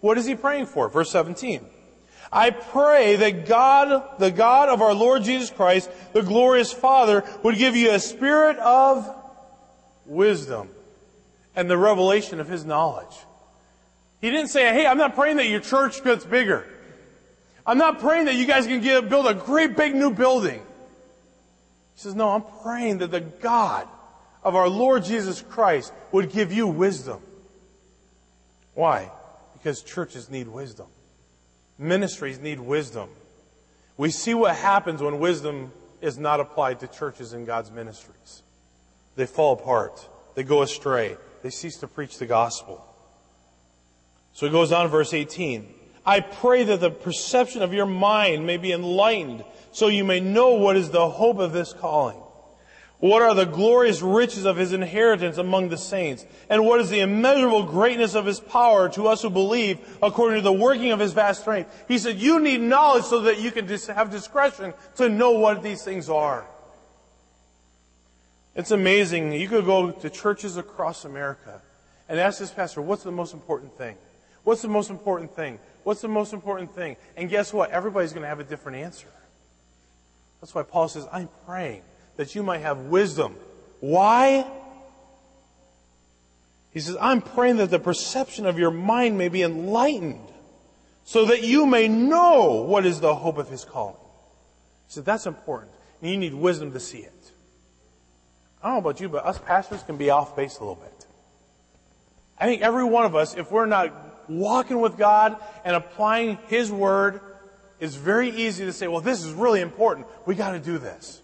[0.00, 0.88] What is he praying for?
[0.88, 1.64] Verse 17.
[2.32, 7.56] I pray that God, the God of our Lord Jesus Christ, the glorious Father, would
[7.56, 9.08] give you a spirit of
[10.04, 10.68] wisdom
[11.56, 13.16] and the revelation of His knowledge.
[14.20, 16.66] He didn't say, hey, I'm not praying that your church gets bigger.
[17.64, 20.60] I'm not praying that you guys can get, build a great big new building.
[21.94, 23.88] He says, no, I'm praying that the God
[24.42, 27.20] of our Lord Jesus Christ would give you wisdom.
[28.74, 29.10] Why?
[29.54, 30.86] Because churches need wisdom.
[31.78, 33.08] Ministries need wisdom.
[33.96, 38.42] We see what happens when wisdom is not applied to churches and God's ministries.
[39.16, 40.06] They fall apart.
[40.34, 41.16] They go astray.
[41.42, 42.84] They cease to preach the gospel.
[44.32, 45.74] So he goes on, verse 18.
[46.06, 50.54] I pray that the perception of your mind may be enlightened so you may know
[50.54, 52.18] what is the hope of this calling
[53.00, 56.26] what are the glorious riches of his inheritance among the saints?
[56.50, 60.42] And what is the immeasurable greatness of his power to us who believe according to
[60.42, 61.84] the working of his vast strength?
[61.86, 65.84] He said, you need knowledge so that you can have discretion to know what these
[65.84, 66.44] things are.
[68.56, 69.32] It's amazing.
[69.32, 71.62] You could go to churches across America
[72.08, 73.96] and ask this pastor, what's the most important thing?
[74.42, 75.60] What's the most important thing?
[75.84, 76.96] What's the most important thing?
[77.16, 77.70] And guess what?
[77.70, 79.06] Everybody's going to have a different answer.
[80.40, 81.82] That's why Paul says, I'm praying
[82.18, 83.36] that you might have wisdom.
[83.78, 84.44] Why?
[86.72, 90.28] He says, I'm praying that the perception of your mind may be enlightened
[91.04, 93.94] so that you may know what is the hope of his calling.
[94.88, 95.70] He said, that's important.
[96.02, 97.32] And you need wisdom to see it.
[98.62, 101.06] I don't know about you, but us pastors can be off base a little bit.
[102.36, 106.70] I think every one of us, if we're not walking with God and applying His
[106.70, 107.20] Word,
[107.78, 110.08] it's very easy to say, well, this is really important.
[110.26, 111.22] We got to do this.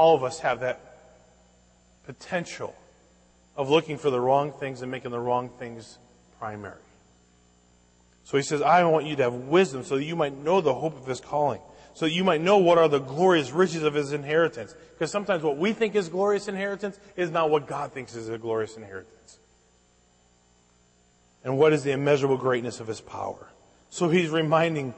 [0.00, 0.80] All of us have that
[2.06, 2.74] potential
[3.54, 5.98] of looking for the wrong things and making the wrong things
[6.38, 6.80] primary.
[8.24, 10.72] So he says, I want you to have wisdom so that you might know the
[10.72, 11.60] hope of his calling,
[11.92, 14.74] so that you might know what are the glorious riches of his inheritance.
[14.94, 18.38] Because sometimes what we think is glorious inheritance is not what God thinks is a
[18.38, 19.38] glorious inheritance.
[21.44, 23.50] And what is the immeasurable greatness of his power?
[23.90, 24.94] So he's reminding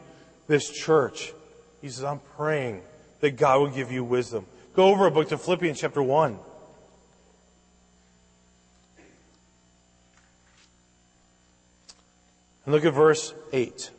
[0.46, 1.32] this church,
[1.80, 2.82] he says, I'm praying
[3.18, 4.46] that God will give you wisdom.
[4.74, 6.38] Go over a book to Philippians chapter 1.
[12.64, 13.68] And look at verse 8.
[13.68, 13.90] It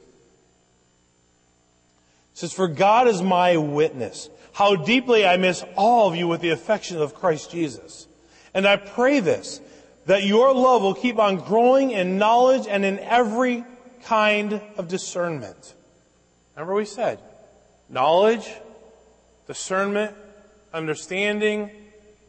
[2.34, 6.50] says, For God is my witness, how deeply I miss all of you with the
[6.50, 8.08] affection of Christ Jesus.
[8.56, 9.62] And I pray this,
[10.08, 13.64] that your love will keep on growing in knowledge and in every
[14.06, 15.76] kind of discernment.
[16.56, 17.20] Remember we said,
[17.90, 18.50] knowledge,
[19.46, 20.16] discernment,
[20.74, 21.70] understanding,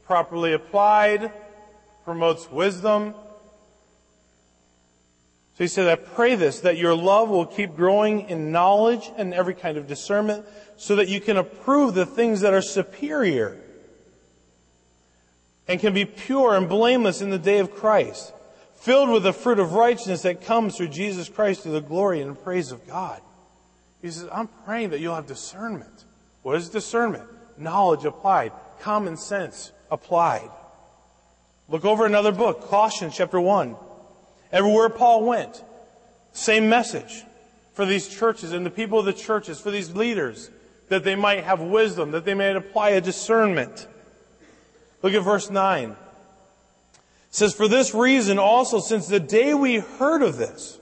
[0.07, 1.33] properly applied,
[2.05, 3.15] promotes wisdom,
[5.57, 9.33] so he said, I pray this, that your love will keep growing in knowledge and
[9.33, 10.45] every kind of discernment,
[10.77, 13.57] so that you can approve the things that are superior
[15.69, 18.33] and can be pure and blameless in the day of Christ,
[18.75, 22.43] filled with the fruit of righteousness that comes through Jesus Christ to the glory and
[22.43, 23.21] praise of God.
[24.03, 26.05] He says, I'm praying that you'll have discernment.
[26.43, 27.29] What is discernment?
[27.57, 30.51] Knowledge applied, common sense applied.
[31.69, 33.77] Look over another book, Colossians chapter 1.
[34.53, 35.63] Everywhere Paul went,
[36.33, 37.25] same message
[37.75, 40.51] for these churches and the people of the churches, for these leaders,
[40.89, 43.87] that they might have wisdom, that they might apply a discernment.
[45.03, 45.91] Look at verse 9.
[45.91, 45.97] It
[47.31, 50.79] says, For this reason also, since the day we heard of this,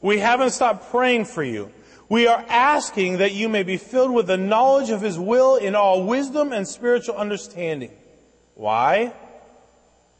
[0.00, 1.72] we haven't stopped praying for you.
[2.08, 5.74] We are asking that you may be filled with the knowledge of His will in
[5.74, 7.90] all wisdom and spiritual understanding.
[8.54, 9.12] Why?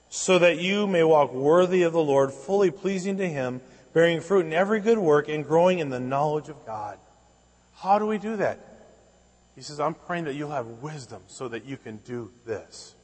[0.09, 3.61] so that you may walk worthy of the Lord, fully pleasing to Him,
[3.93, 6.99] bearing fruit in every good work and growing in the knowledge of God.
[7.77, 8.59] How do we do that?
[9.55, 12.95] He says, I'm praying that you'll have wisdom so that you can do this.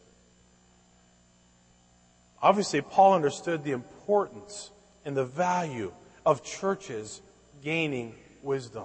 [2.40, 4.70] Obviously, Paul understood the importance
[5.04, 5.92] and the value
[6.24, 7.20] of churches
[7.62, 8.14] gaining
[8.44, 8.84] wisdom.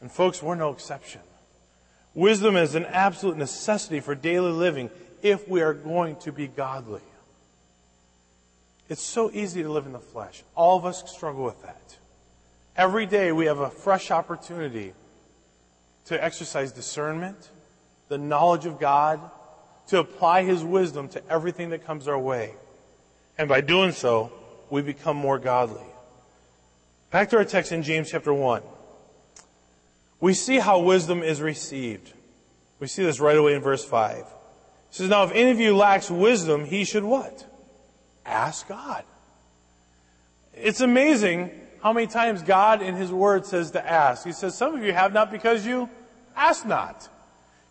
[0.00, 1.20] And folks, we're no exception.
[2.14, 4.90] Wisdom is an absolute necessity for daily living
[5.22, 7.00] if we are going to be godly.
[8.88, 10.42] It's so easy to live in the flesh.
[10.54, 11.96] All of us struggle with that.
[12.76, 14.94] Every day we have a fresh opportunity
[16.06, 17.50] to exercise discernment,
[18.08, 19.20] the knowledge of God,
[19.88, 22.54] to apply His wisdom to everything that comes our way.
[23.36, 24.32] And by doing so,
[24.70, 25.84] we become more godly.
[27.10, 28.62] Back to our text in James chapter 1.
[30.20, 32.12] We see how wisdom is received.
[32.80, 34.24] We see this right away in verse 5
[34.90, 37.46] says, Now if any of you lacks wisdom, he should what?
[38.24, 39.04] Ask God.
[40.54, 41.50] It's amazing
[41.82, 44.24] how many times God in His Word says to ask.
[44.24, 45.88] He says, Some of you have not because you
[46.36, 47.08] ask not.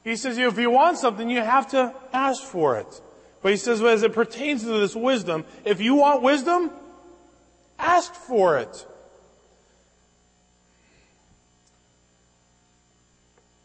[0.04, 3.02] He says, if you want something, you have to ask for it.
[3.42, 6.72] But he says, well, as it pertains to this wisdom, if you want wisdom,
[7.78, 8.86] ask for it.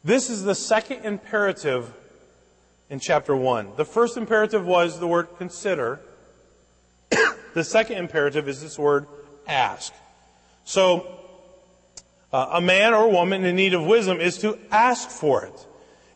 [0.05, 1.93] This is the second imperative
[2.91, 3.77] in chapter 1.
[3.77, 6.01] The first imperative was the word consider.
[7.55, 9.07] the second imperative is this word
[9.47, 9.93] ask.
[10.65, 11.07] So,
[12.33, 15.67] uh, a man or woman in need of wisdom is to ask for it.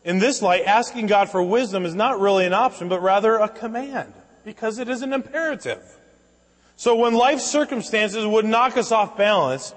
[0.03, 3.47] In this light, asking God for wisdom is not really an option, but rather a
[3.47, 5.81] command, because it is an imperative.
[6.75, 9.73] So when life circumstances would knock us off balance,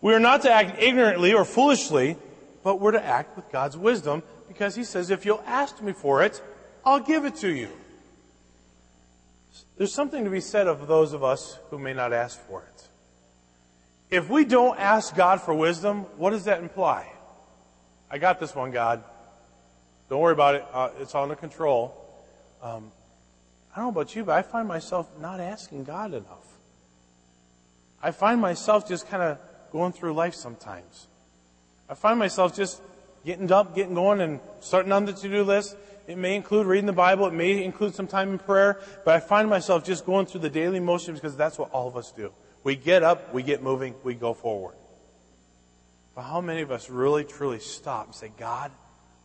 [0.00, 2.16] we are not to act ignorantly or foolishly,
[2.62, 6.22] but we're to act with God's wisdom because he says, if you'll ask me for
[6.22, 6.40] it,
[6.84, 7.70] I'll give it to you.
[9.76, 12.88] There's something to be said of those of us who may not ask for it.
[14.10, 17.10] If we don't ask God for wisdom, what does that imply?
[18.10, 19.02] I got this one, God.
[20.10, 20.66] Don't worry about it.
[20.72, 21.96] Uh, it's under control.
[22.62, 22.92] Um,
[23.74, 26.46] I don't know about you, but I find myself not asking God enough.
[28.02, 29.38] I find myself just kind of
[29.72, 31.06] going through life sometimes.
[31.92, 32.80] I find myself just
[33.22, 35.76] getting up, getting going, and starting on the to-do list.
[36.06, 37.26] It may include reading the Bible.
[37.26, 38.80] It may include some time in prayer.
[39.04, 41.98] But I find myself just going through the daily motions because that's what all of
[41.98, 42.32] us do.
[42.64, 44.74] We get up, we get moving, we go forward.
[46.14, 48.70] But how many of us really truly stop and say, God,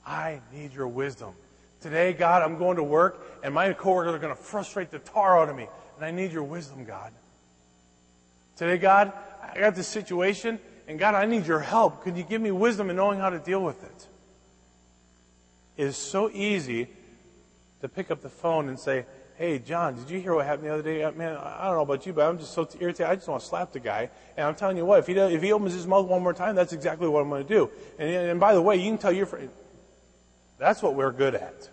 [0.06, 1.36] I need your wisdom.
[1.80, 5.40] Today, God, I'm going to work and my coworkers are going to frustrate the tar
[5.40, 5.68] out of me.
[5.96, 7.14] And I need your wisdom, God.
[8.58, 9.14] Today, God,
[9.54, 12.04] I got this situation and God, I need your help.
[12.04, 14.08] Could you give me wisdom in knowing how to deal with it?
[15.76, 16.88] It is so easy
[17.82, 19.06] to pick up the phone and say,
[19.38, 21.04] Hey, John, did you hear what happened the other day?
[21.04, 23.06] Uh, man, I don't know about you, but I'm just so irritated.
[23.06, 24.10] I just want to slap the guy.
[24.36, 26.34] And I'm telling you what, if he, does, if he opens his mouth one more
[26.34, 27.70] time, that's exactly what I'm going to do.
[28.00, 29.52] And, and by the way, you can tell your friend,
[30.58, 31.70] that's what we're good at.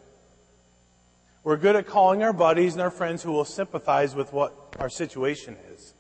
[1.43, 4.91] We're good at calling our buddies and our friends who will sympathize with what our
[4.91, 5.95] situation is.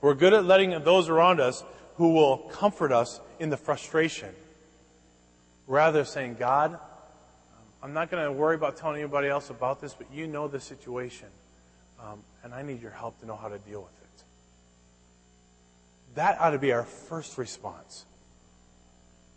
[0.00, 1.64] We're good at letting those around us
[1.96, 4.28] who will comfort us in the frustration.
[5.66, 6.78] Rather saying, God,
[7.82, 10.60] I'm not going to worry about telling anybody else about this, but you know the
[10.60, 11.28] situation.
[12.00, 14.24] Um, and I need your help to know how to deal with it.
[16.16, 18.04] That ought to be our first response.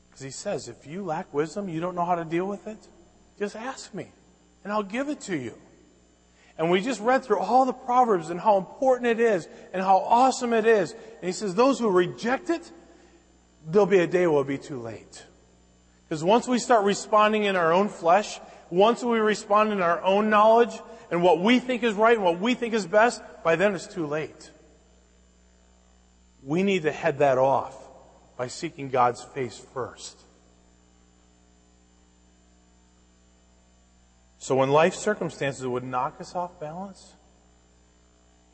[0.10, 2.78] Because he says, if you lack wisdom, you don't know how to deal with it,
[3.38, 4.08] just ask me,
[4.64, 5.54] and I'll give it to you.
[6.60, 10.00] And we just read through all the Proverbs and how important it is and how
[10.00, 10.92] awesome it is.
[10.92, 12.70] And he says, those who reject it,
[13.66, 15.24] there'll be a day where it'll be too late.
[16.08, 20.30] Because once we start responding in our own flesh, once we respond in our own
[20.30, 20.78] knowledge
[21.10, 23.88] and what we think is right and what we think is best, by then it's
[23.88, 24.52] too late.
[26.44, 27.76] We need to head that off
[28.36, 30.20] by seeking God's face first.
[34.50, 37.14] So when life circumstances would knock us off balance,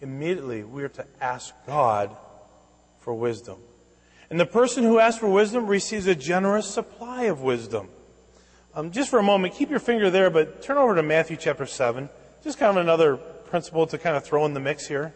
[0.01, 2.13] immediately we are to ask God
[2.99, 3.59] for wisdom.
[4.29, 7.87] And the person who asks for wisdom receives a generous supply of wisdom.
[8.73, 11.65] Um, just for a moment, keep your finger there, but turn over to Matthew chapter
[11.65, 12.09] 7.
[12.43, 15.13] Just kind of another principle to kind of throw in the mix here.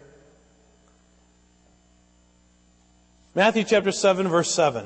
[3.35, 4.85] Matthew chapter 7, verse 7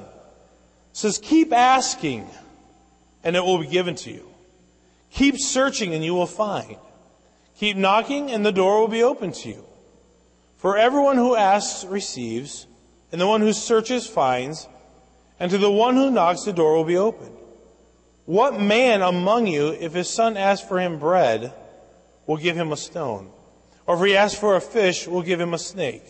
[0.91, 2.27] says, Keep asking,
[3.23, 4.32] and it will be given to you.
[5.13, 6.77] Keep searching, and you will find.
[7.57, 9.65] Keep knocking, and the door will be open to you.
[10.57, 12.67] For everyone who asks receives
[13.11, 14.67] and the one who searches finds,
[15.39, 17.37] and to the one who knocks the door will be opened.
[18.25, 21.53] What man among you, if his son asks for him bread,
[22.25, 23.29] will give him a stone?
[23.85, 26.05] Or if he asks for a fish, will give him a snake?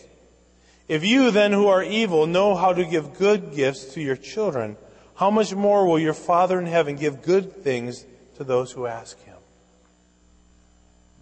[0.87, 4.77] If you then who are evil know how to give good gifts to your children,
[5.15, 9.21] how much more will your Father in heaven give good things to those who ask
[9.23, 9.37] him?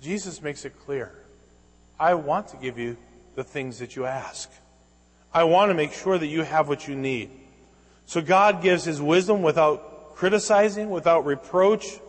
[0.01, 1.11] Jesus makes it clear.
[1.99, 2.97] I want to give you
[3.35, 4.49] the things that you ask.
[5.33, 7.29] I want to make sure that you have what you need.
[8.05, 11.99] So God gives His wisdom without criticizing, without reproach.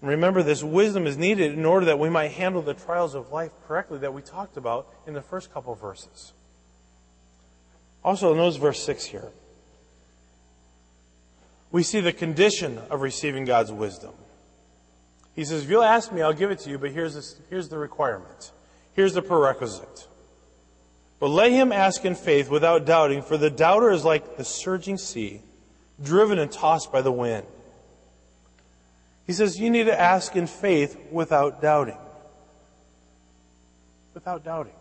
[0.00, 3.50] Remember, this wisdom is needed in order that we might handle the trials of life
[3.66, 6.32] correctly that we talked about in the first couple verses.
[8.04, 9.32] Also, notice verse 6 here.
[11.72, 14.12] We see the condition of receiving God's wisdom.
[15.34, 17.68] He says, if you'll ask me, I'll give it to you, but here's, this, here's
[17.68, 18.52] the requirement.
[18.94, 20.08] Here's the prerequisite.
[21.20, 24.96] But let him ask in faith without doubting, for the doubter is like the surging
[24.96, 25.40] sea,
[26.02, 27.46] driven and tossed by the wind.
[29.26, 31.98] He says you need to ask in faith without doubting.
[34.14, 34.72] Without doubting.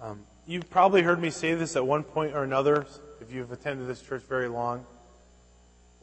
[0.00, 2.86] Um, you've probably heard me say this at one point or another
[3.20, 4.84] if you've attended this church very long.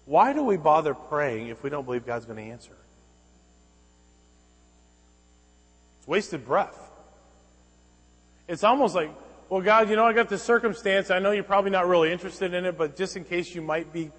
[0.05, 2.75] Why do we bother praying if we don't believe God's going to answer?
[5.99, 6.77] It's wasted breath.
[8.47, 9.09] It's almost like,
[9.49, 11.09] well, God, you know, I got this circumstance.
[11.11, 13.93] I know you're probably not really interested in it, but just in case you might
[13.93, 14.11] be,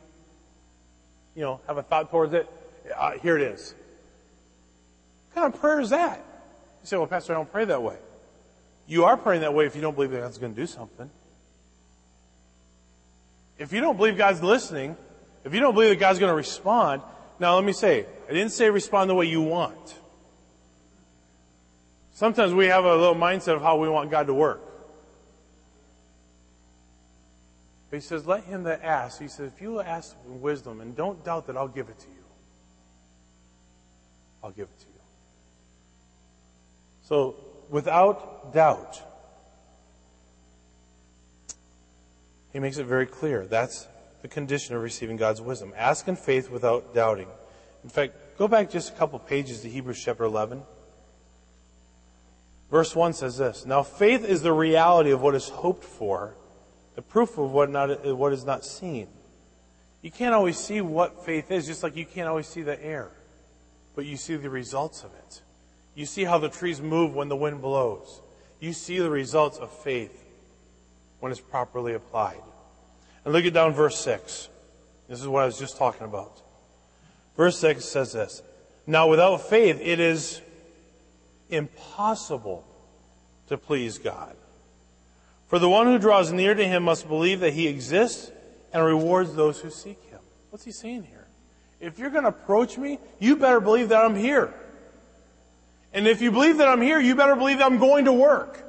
[1.35, 2.49] you know, have a thought towards it,
[2.97, 3.75] uh, here it is.
[5.33, 6.17] What kind of prayer is that?
[6.17, 7.97] You say, well, Pastor, I don't pray that way.
[8.87, 11.11] You are praying that way if you don't believe that God's going to do something.
[13.59, 14.97] If you don't believe God's listening,
[15.45, 17.03] if you don't believe that God's going to respond,
[17.39, 19.95] now let me say, I didn't say respond the way you want.
[22.15, 24.63] Sometimes we have a little mindset of how we want God to work.
[27.91, 31.25] But he says, let him that asks, he says, if you ask wisdom and don't
[31.25, 32.25] doubt that I'll give it to you,
[34.43, 34.93] I'll give it to you.
[37.03, 37.37] So,
[37.69, 39.01] without doubt,
[42.53, 43.45] he makes it very clear.
[43.47, 43.87] That's
[44.25, 45.75] the condition of receiving God's wisdom.
[45.77, 47.29] Ask in faith without doubting.
[47.83, 50.63] In fact, go back just a couple pages to Hebrews chapter 11.
[52.71, 56.35] Verse 1 says this Now faith is the reality of what is hoped for,
[56.95, 59.09] the proof of what, not, what is not seen.
[60.01, 63.11] You can't always see what faith is, just like you can't always see the air,
[63.95, 65.43] but you see the results of it.
[65.95, 68.23] You see how the trees move when the wind blows.
[68.59, 70.25] you see the results of faith
[71.21, 72.41] when it's properly applied.
[73.25, 74.49] And look at down verse 6.
[75.09, 76.41] This is what I was just talking about.
[77.37, 78.43] Verse 6 says this
[78.87, 80.41] Now without faith, it is
[81.51, 82.65] impossible
[83.49, 84.37] to please God.
[85.49, 88.31] For the one who draws near to him must believe that he exists
[88.73, 90.21] and rewards those who seek him.
[90.51, 91.27] What's he saying here?
[91.81, 94.53] If you're going to approach me, you better believe that I'm here.
[95.93, 98.64] And if you believe that I'm here, you better believe that I'm going to work.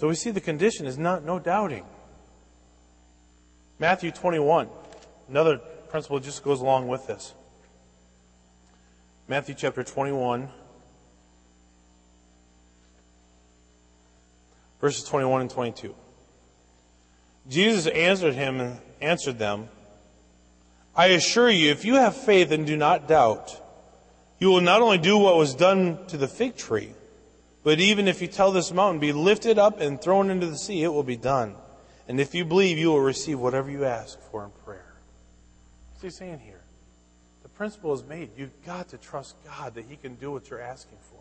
[0.00, 1.84] So we see the condition is not no doubting.
[3.78, 4.66] Matthew 21,
[5.28, 7.34] another principle just goes along with this.
[9.28, 10.48] Matthew chapter 21,
[14.80, 15.94] verses 21 and 22.
[17.50, 19.68] Jesus answered him and answered them,
[20.96, 23.54] I assure you, if you have faith and do not doubt,
[24.38, 26.94] you will not only do what was done to the fig tree,
[27.62, 30.82] but even if you tell this mountain, be lifted up and thrown into the sea,
[30.82, 31.54] it will be done.
[32.08, 34.94] And if you believe, you will receive whatever you ask for in prayer.
[35.92, 36.60] What's he saying here?
[37.42, 38.30] The principle is made.
[38.36, 41.20] You've got to trust God that He can do what you're asking for.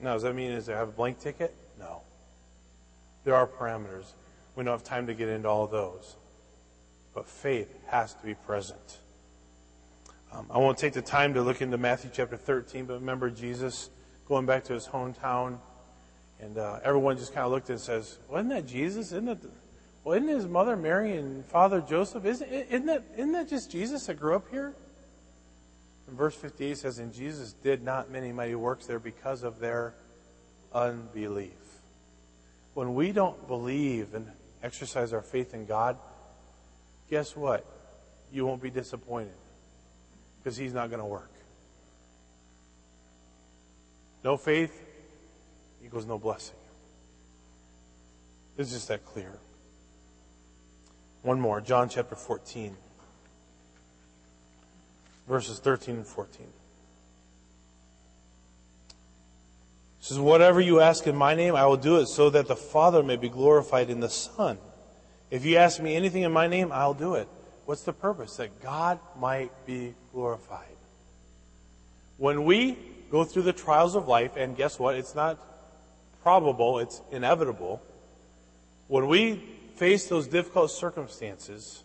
[0.00, 1.54] Now, does that mean is I have a blank ticket?
[1.78, 2.02] No.
[3.24, 4.12] There are parameters.
[4.54, 6.16] We don't have time to get into all those.
[7.14, 8.98] But faith has to be present.
[10.32, 13.90] Um, I won't take the time to look into Matthew chapter 13, but remember Jesus
[14.28, 15.58] going back to his hometown,
[16.40, 19.06] and uh, everyone just kind of looked and says, "Wasn't that Jesus?
[19.06, 19.38] Isn't that?
[20.04, 22.24] Well, isn't his mother Mary and father Joseph?
[22.24, 24.74] Isn't, isn't that isn't that just Jesus that grew up here?"
[26.06, 29.94] And verse 58 says, "And Jesus did not many mighty works there because of their
[30.72, 31.52] unbelief."
[32.74, 34.30] When we don't believe and
[34.62, 35.96] exercise our faith in God,
[37.10, 37.64] guess what?
[38.30, 39.34] You won't be disappointed
[40.38, 41.30] because He's not going to work.
[44.24, 44.72] No faith
[45.84, 46.56] equals no blessing.
[48.56, 49.32] It's just that clear.
[51.22, 52.76] One more, John chapter 14,
[55.28, 56.42] verses 13 and 14.
[56.42, 56.48] It
[60.00, 63.02] says, Whatever you ask in my name, I will do it so that the Father
[63.02, 64.58] may be glorified in the Son.
[65.30, 67.28] If you ask me anything in my name, I'll do it.
[67.66, 68.36] What's the purpose?
[68.36, 70.64] That God might be glorified.
[72.16, 72.78] When we
[73.10, 74.94] go through the trials of life, and guess what?
[74.94, 75.38] It's not
[76.22, 77.82] probable, it's inevitable.
[78.88, 79.42] When we
[79.76, 81.84] face those difficult circumstances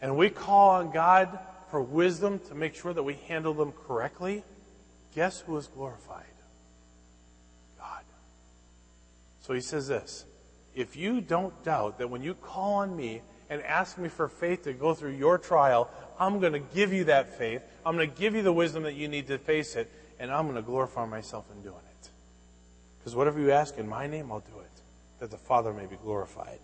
[0.00, 1.38] and we call on God
[1.70, 4.44] for wisdom to make sure that we handle them correctly,
[5.14, 6.24] guess who is glorified?
[7.78, 8.04] God.
[9.40, 10.24] So he says this
[10.74, 14.64] If you don't doubt that when you call on me and ask me for faith
[14.64, 17.62] to go through your trial, I'm going to give you that faith.
[17.84, 19.90] I'm going to give you the wisdom that you need to face it
[20.22, 22.08] and I'm going to glorify myself in doing it.
[22.98, 24.80] Because whatever you ask in my name, I'll do it,
[25.18, 26.60] that the Father may be glorified.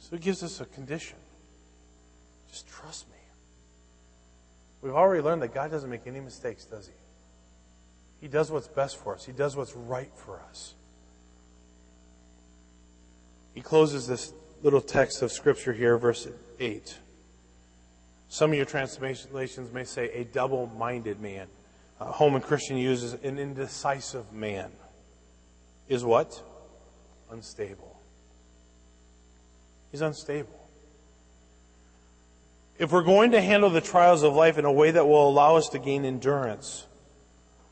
[0.00, 1.18] So it gives us a condition.
[2.50, 3.14] Just trust me.
[4.82, 6.92] We've already learned that God doesn't make any mistakes, does he?
[8.20, 9.24] He does what's best for us.
[9.24, 10.74] He does what's right for us.
[13.54, 14.32] He closes this
[14.64, 16.26] little text of Scripture here, verse
[16.58, 16.98] 8.
[18.32, 21.48] Some of your translations may say a double minded man.
[22.00, 24.70] Uh, Holman Christian uses an indecisive man.
[25.86, 26.42] Is what?
[27.30, 28.00] Unstable.
[29.90, 30.66] He's unstable.
[32.78, 35.56] If we're going to handle the trials of life in a way that will allow
[35.56, 36.86] us to gain endurance,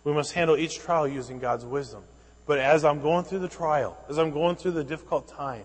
[0.04, 2.02] we must handle each trial using God's wisdom.
[2.46, 5.64] But as I'm going through the trial, as I'm going through the difficult time,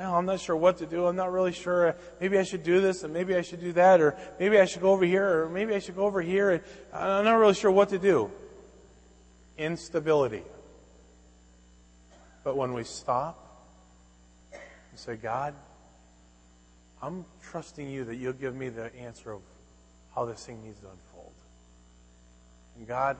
[0.00, 1.04] well, I'm not sure what to do.
[1.04, 1.94] I'm not really sure.
[2.22, 4.80] Maybe I should do this and maybe I should do that or maybe I should
[4.80, 7.70] go over here or maybe I should go over here and I'm not really sure
[7.70, 8.30] what to do.
[9.58, 10.42] Instability.
[12.44, 13.68] But when we stop
[14.52, 15.52] and say, God,
[17.02, 19.42] I'm trusting you that you'll give me the answer of
[20.14, 21.32] how this thing needs to unfold.
[22.78, 23.18] And God,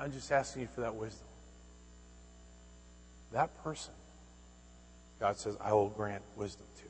[0.00, 1.28] I'm just asking you for that wisdom.
[3.30, 3.92] That person
[5.20, 6.82] God says, I will grant wisdom to.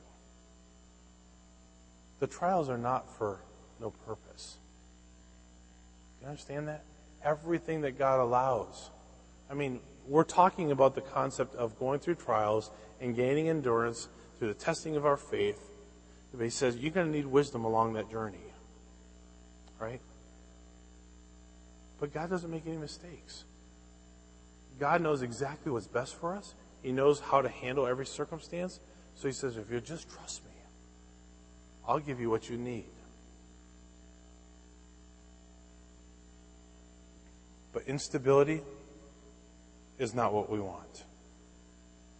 [2.19, 3.39] The trials are not for
[3.79, 4.57] no purpose.
[6.21, 6.83] You understand that?
[7.23, 8.89] Everything that God allows.
[9.49, 14.07] I mean, we're talking about the concept of going through trials and gaining endurance
[14.37, 15.59] through the testing of our faith.
[16.33, 18.37] But he says you're going to need wisdom along that journey.
[19.79, 20.01] Right?
[21.99, 23.43] But God doesn't make any mistakes.
[24.79, 26.53] God knows exactly what's best for us.
[26.81, 28.79] He knows how to handle every circumstance.
[29.15, 30.51] So he says, if you just trust me,
[31.87, 32.85] I'll give you what you need.
[37.73, 38.61] But instability
[39.97, 41.03] is not what we want.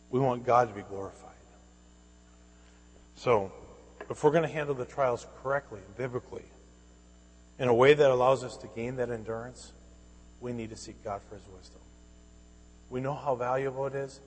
[0.10, 1.30] We want God to be glorified.
[3.16, 3.52] So,
[4.10, 6.46] if we're going to handle the trials correctly, biblically,
[7.60, 9.74] in a way that allows us to gain that endurance,
[10.40, 11.82] we need to seek God for His wisdom.
[12.90, 14.20] We know how valuable it is.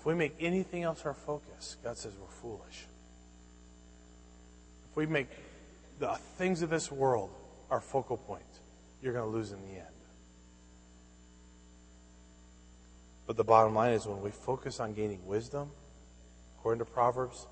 [0.00, 2.86] If we make anything else our focus, God says we're foolish.
[4.90, 5.28] If we make
[5.98, 7.28] the things of this world
[7.70, 8.42] our focal point,
[9.02, 9.86] you're going to lose in the end.
[13.26, 15.70] But the bottom line is when we focus on gaining wisdom,
[16.58, 17.46] according to Proverbs,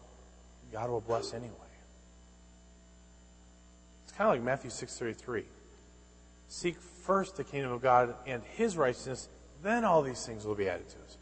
[0.73, 1.53] God will bless anyway.
[4.05, 5.45] It's kind of like Matthew 6:33.
[6.49, 9.29] Seek first the kingdom of God and his righteousness,
[9.63, 11.18] then all these things will be added to us.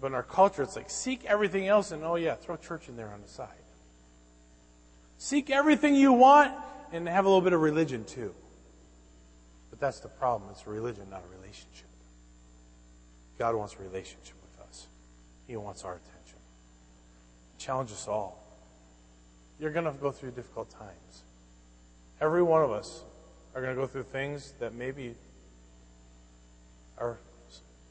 [0.00, 2.96] But in our culture, it's like seek everything else and oh yeah, throw church in
[2.96, 3.48] there on the side.
[5.18, 6.52] Seek everything you want
[6.92, 8.34] and have a little bit of religion too.
[9.68, 10.50] But that's the problem.
[10.50, 11.86] It's religion, not a relationship.
[13.38, 14.86] God wants a relationship with us.
[15.46, 16.38] He wants our attention.
[17.58, 18.42] Challenge us all.
[19.58, 21.22] You're going to go through difficult times.
[22.20, 23.02] Every one of us
[23.54, 25.14] are going to go through things that maybe
[26.98, 27.18] are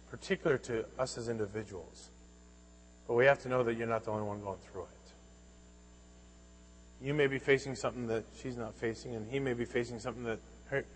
[0.09, 2.09] particular to us as individuals.
[3.07, 4.87] But we have to know that you're not the only one going through it.
[7.01, 10.23] You may be facing something that she's not facing, and he may be facing something
[10.25, 10.39] that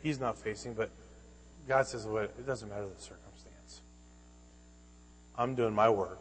[0.02, 0.90] he's not facing, but
[1.68, 3.82] God says, well, it doesn't matter the circumstance.
[5.38, 6.20] I'm doing my work.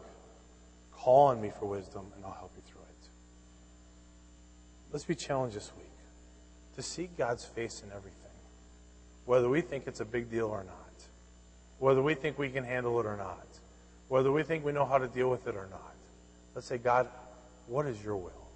[0.93, 3.09] Call on me for wisdom, and I'll help you through it.
[4.91, 5.85] Let's be challenged this week
[6.75, 8.31] to seek God's face in everything,
[9.25, 10.82] whether we think it's a big deal or not,
[11.83, 13.45] whether we think we can handle it or not,
[14.07, 15.93] whether we think we know how to deal with it or not.
[16.55, 17.09] Let's say, God,
[17.67, 18.47] what is your will?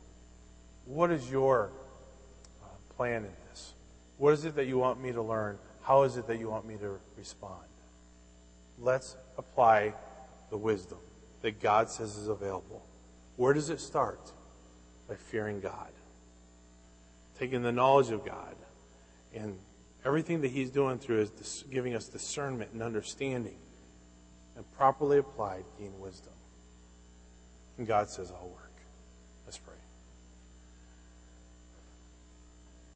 [0.85, 1.69] What is your
[2.63, 3.73] uh, plan in this?
[4.17, 5.57] What is it that you want me to learn?
[5.81, 7.67] How is it that you want me to respond?
[8.79, 9.91] Let's apply
[10.49, 10.99] the wisdom
[11.41, 12.81] that God says is available.
[13.35, 14.21] Where does it start?
[15.09, 15.91] By fearing God.
[17.37, 18.55] Taking the knowledge of God
[19.35, 19.57] and
[20.05, 23.57] everything that He's doing through is giving us discernment and understanding
[24.55, 26.33] and properly applied gain wisdom.
[27.77, 28.66] And God says, I'll work.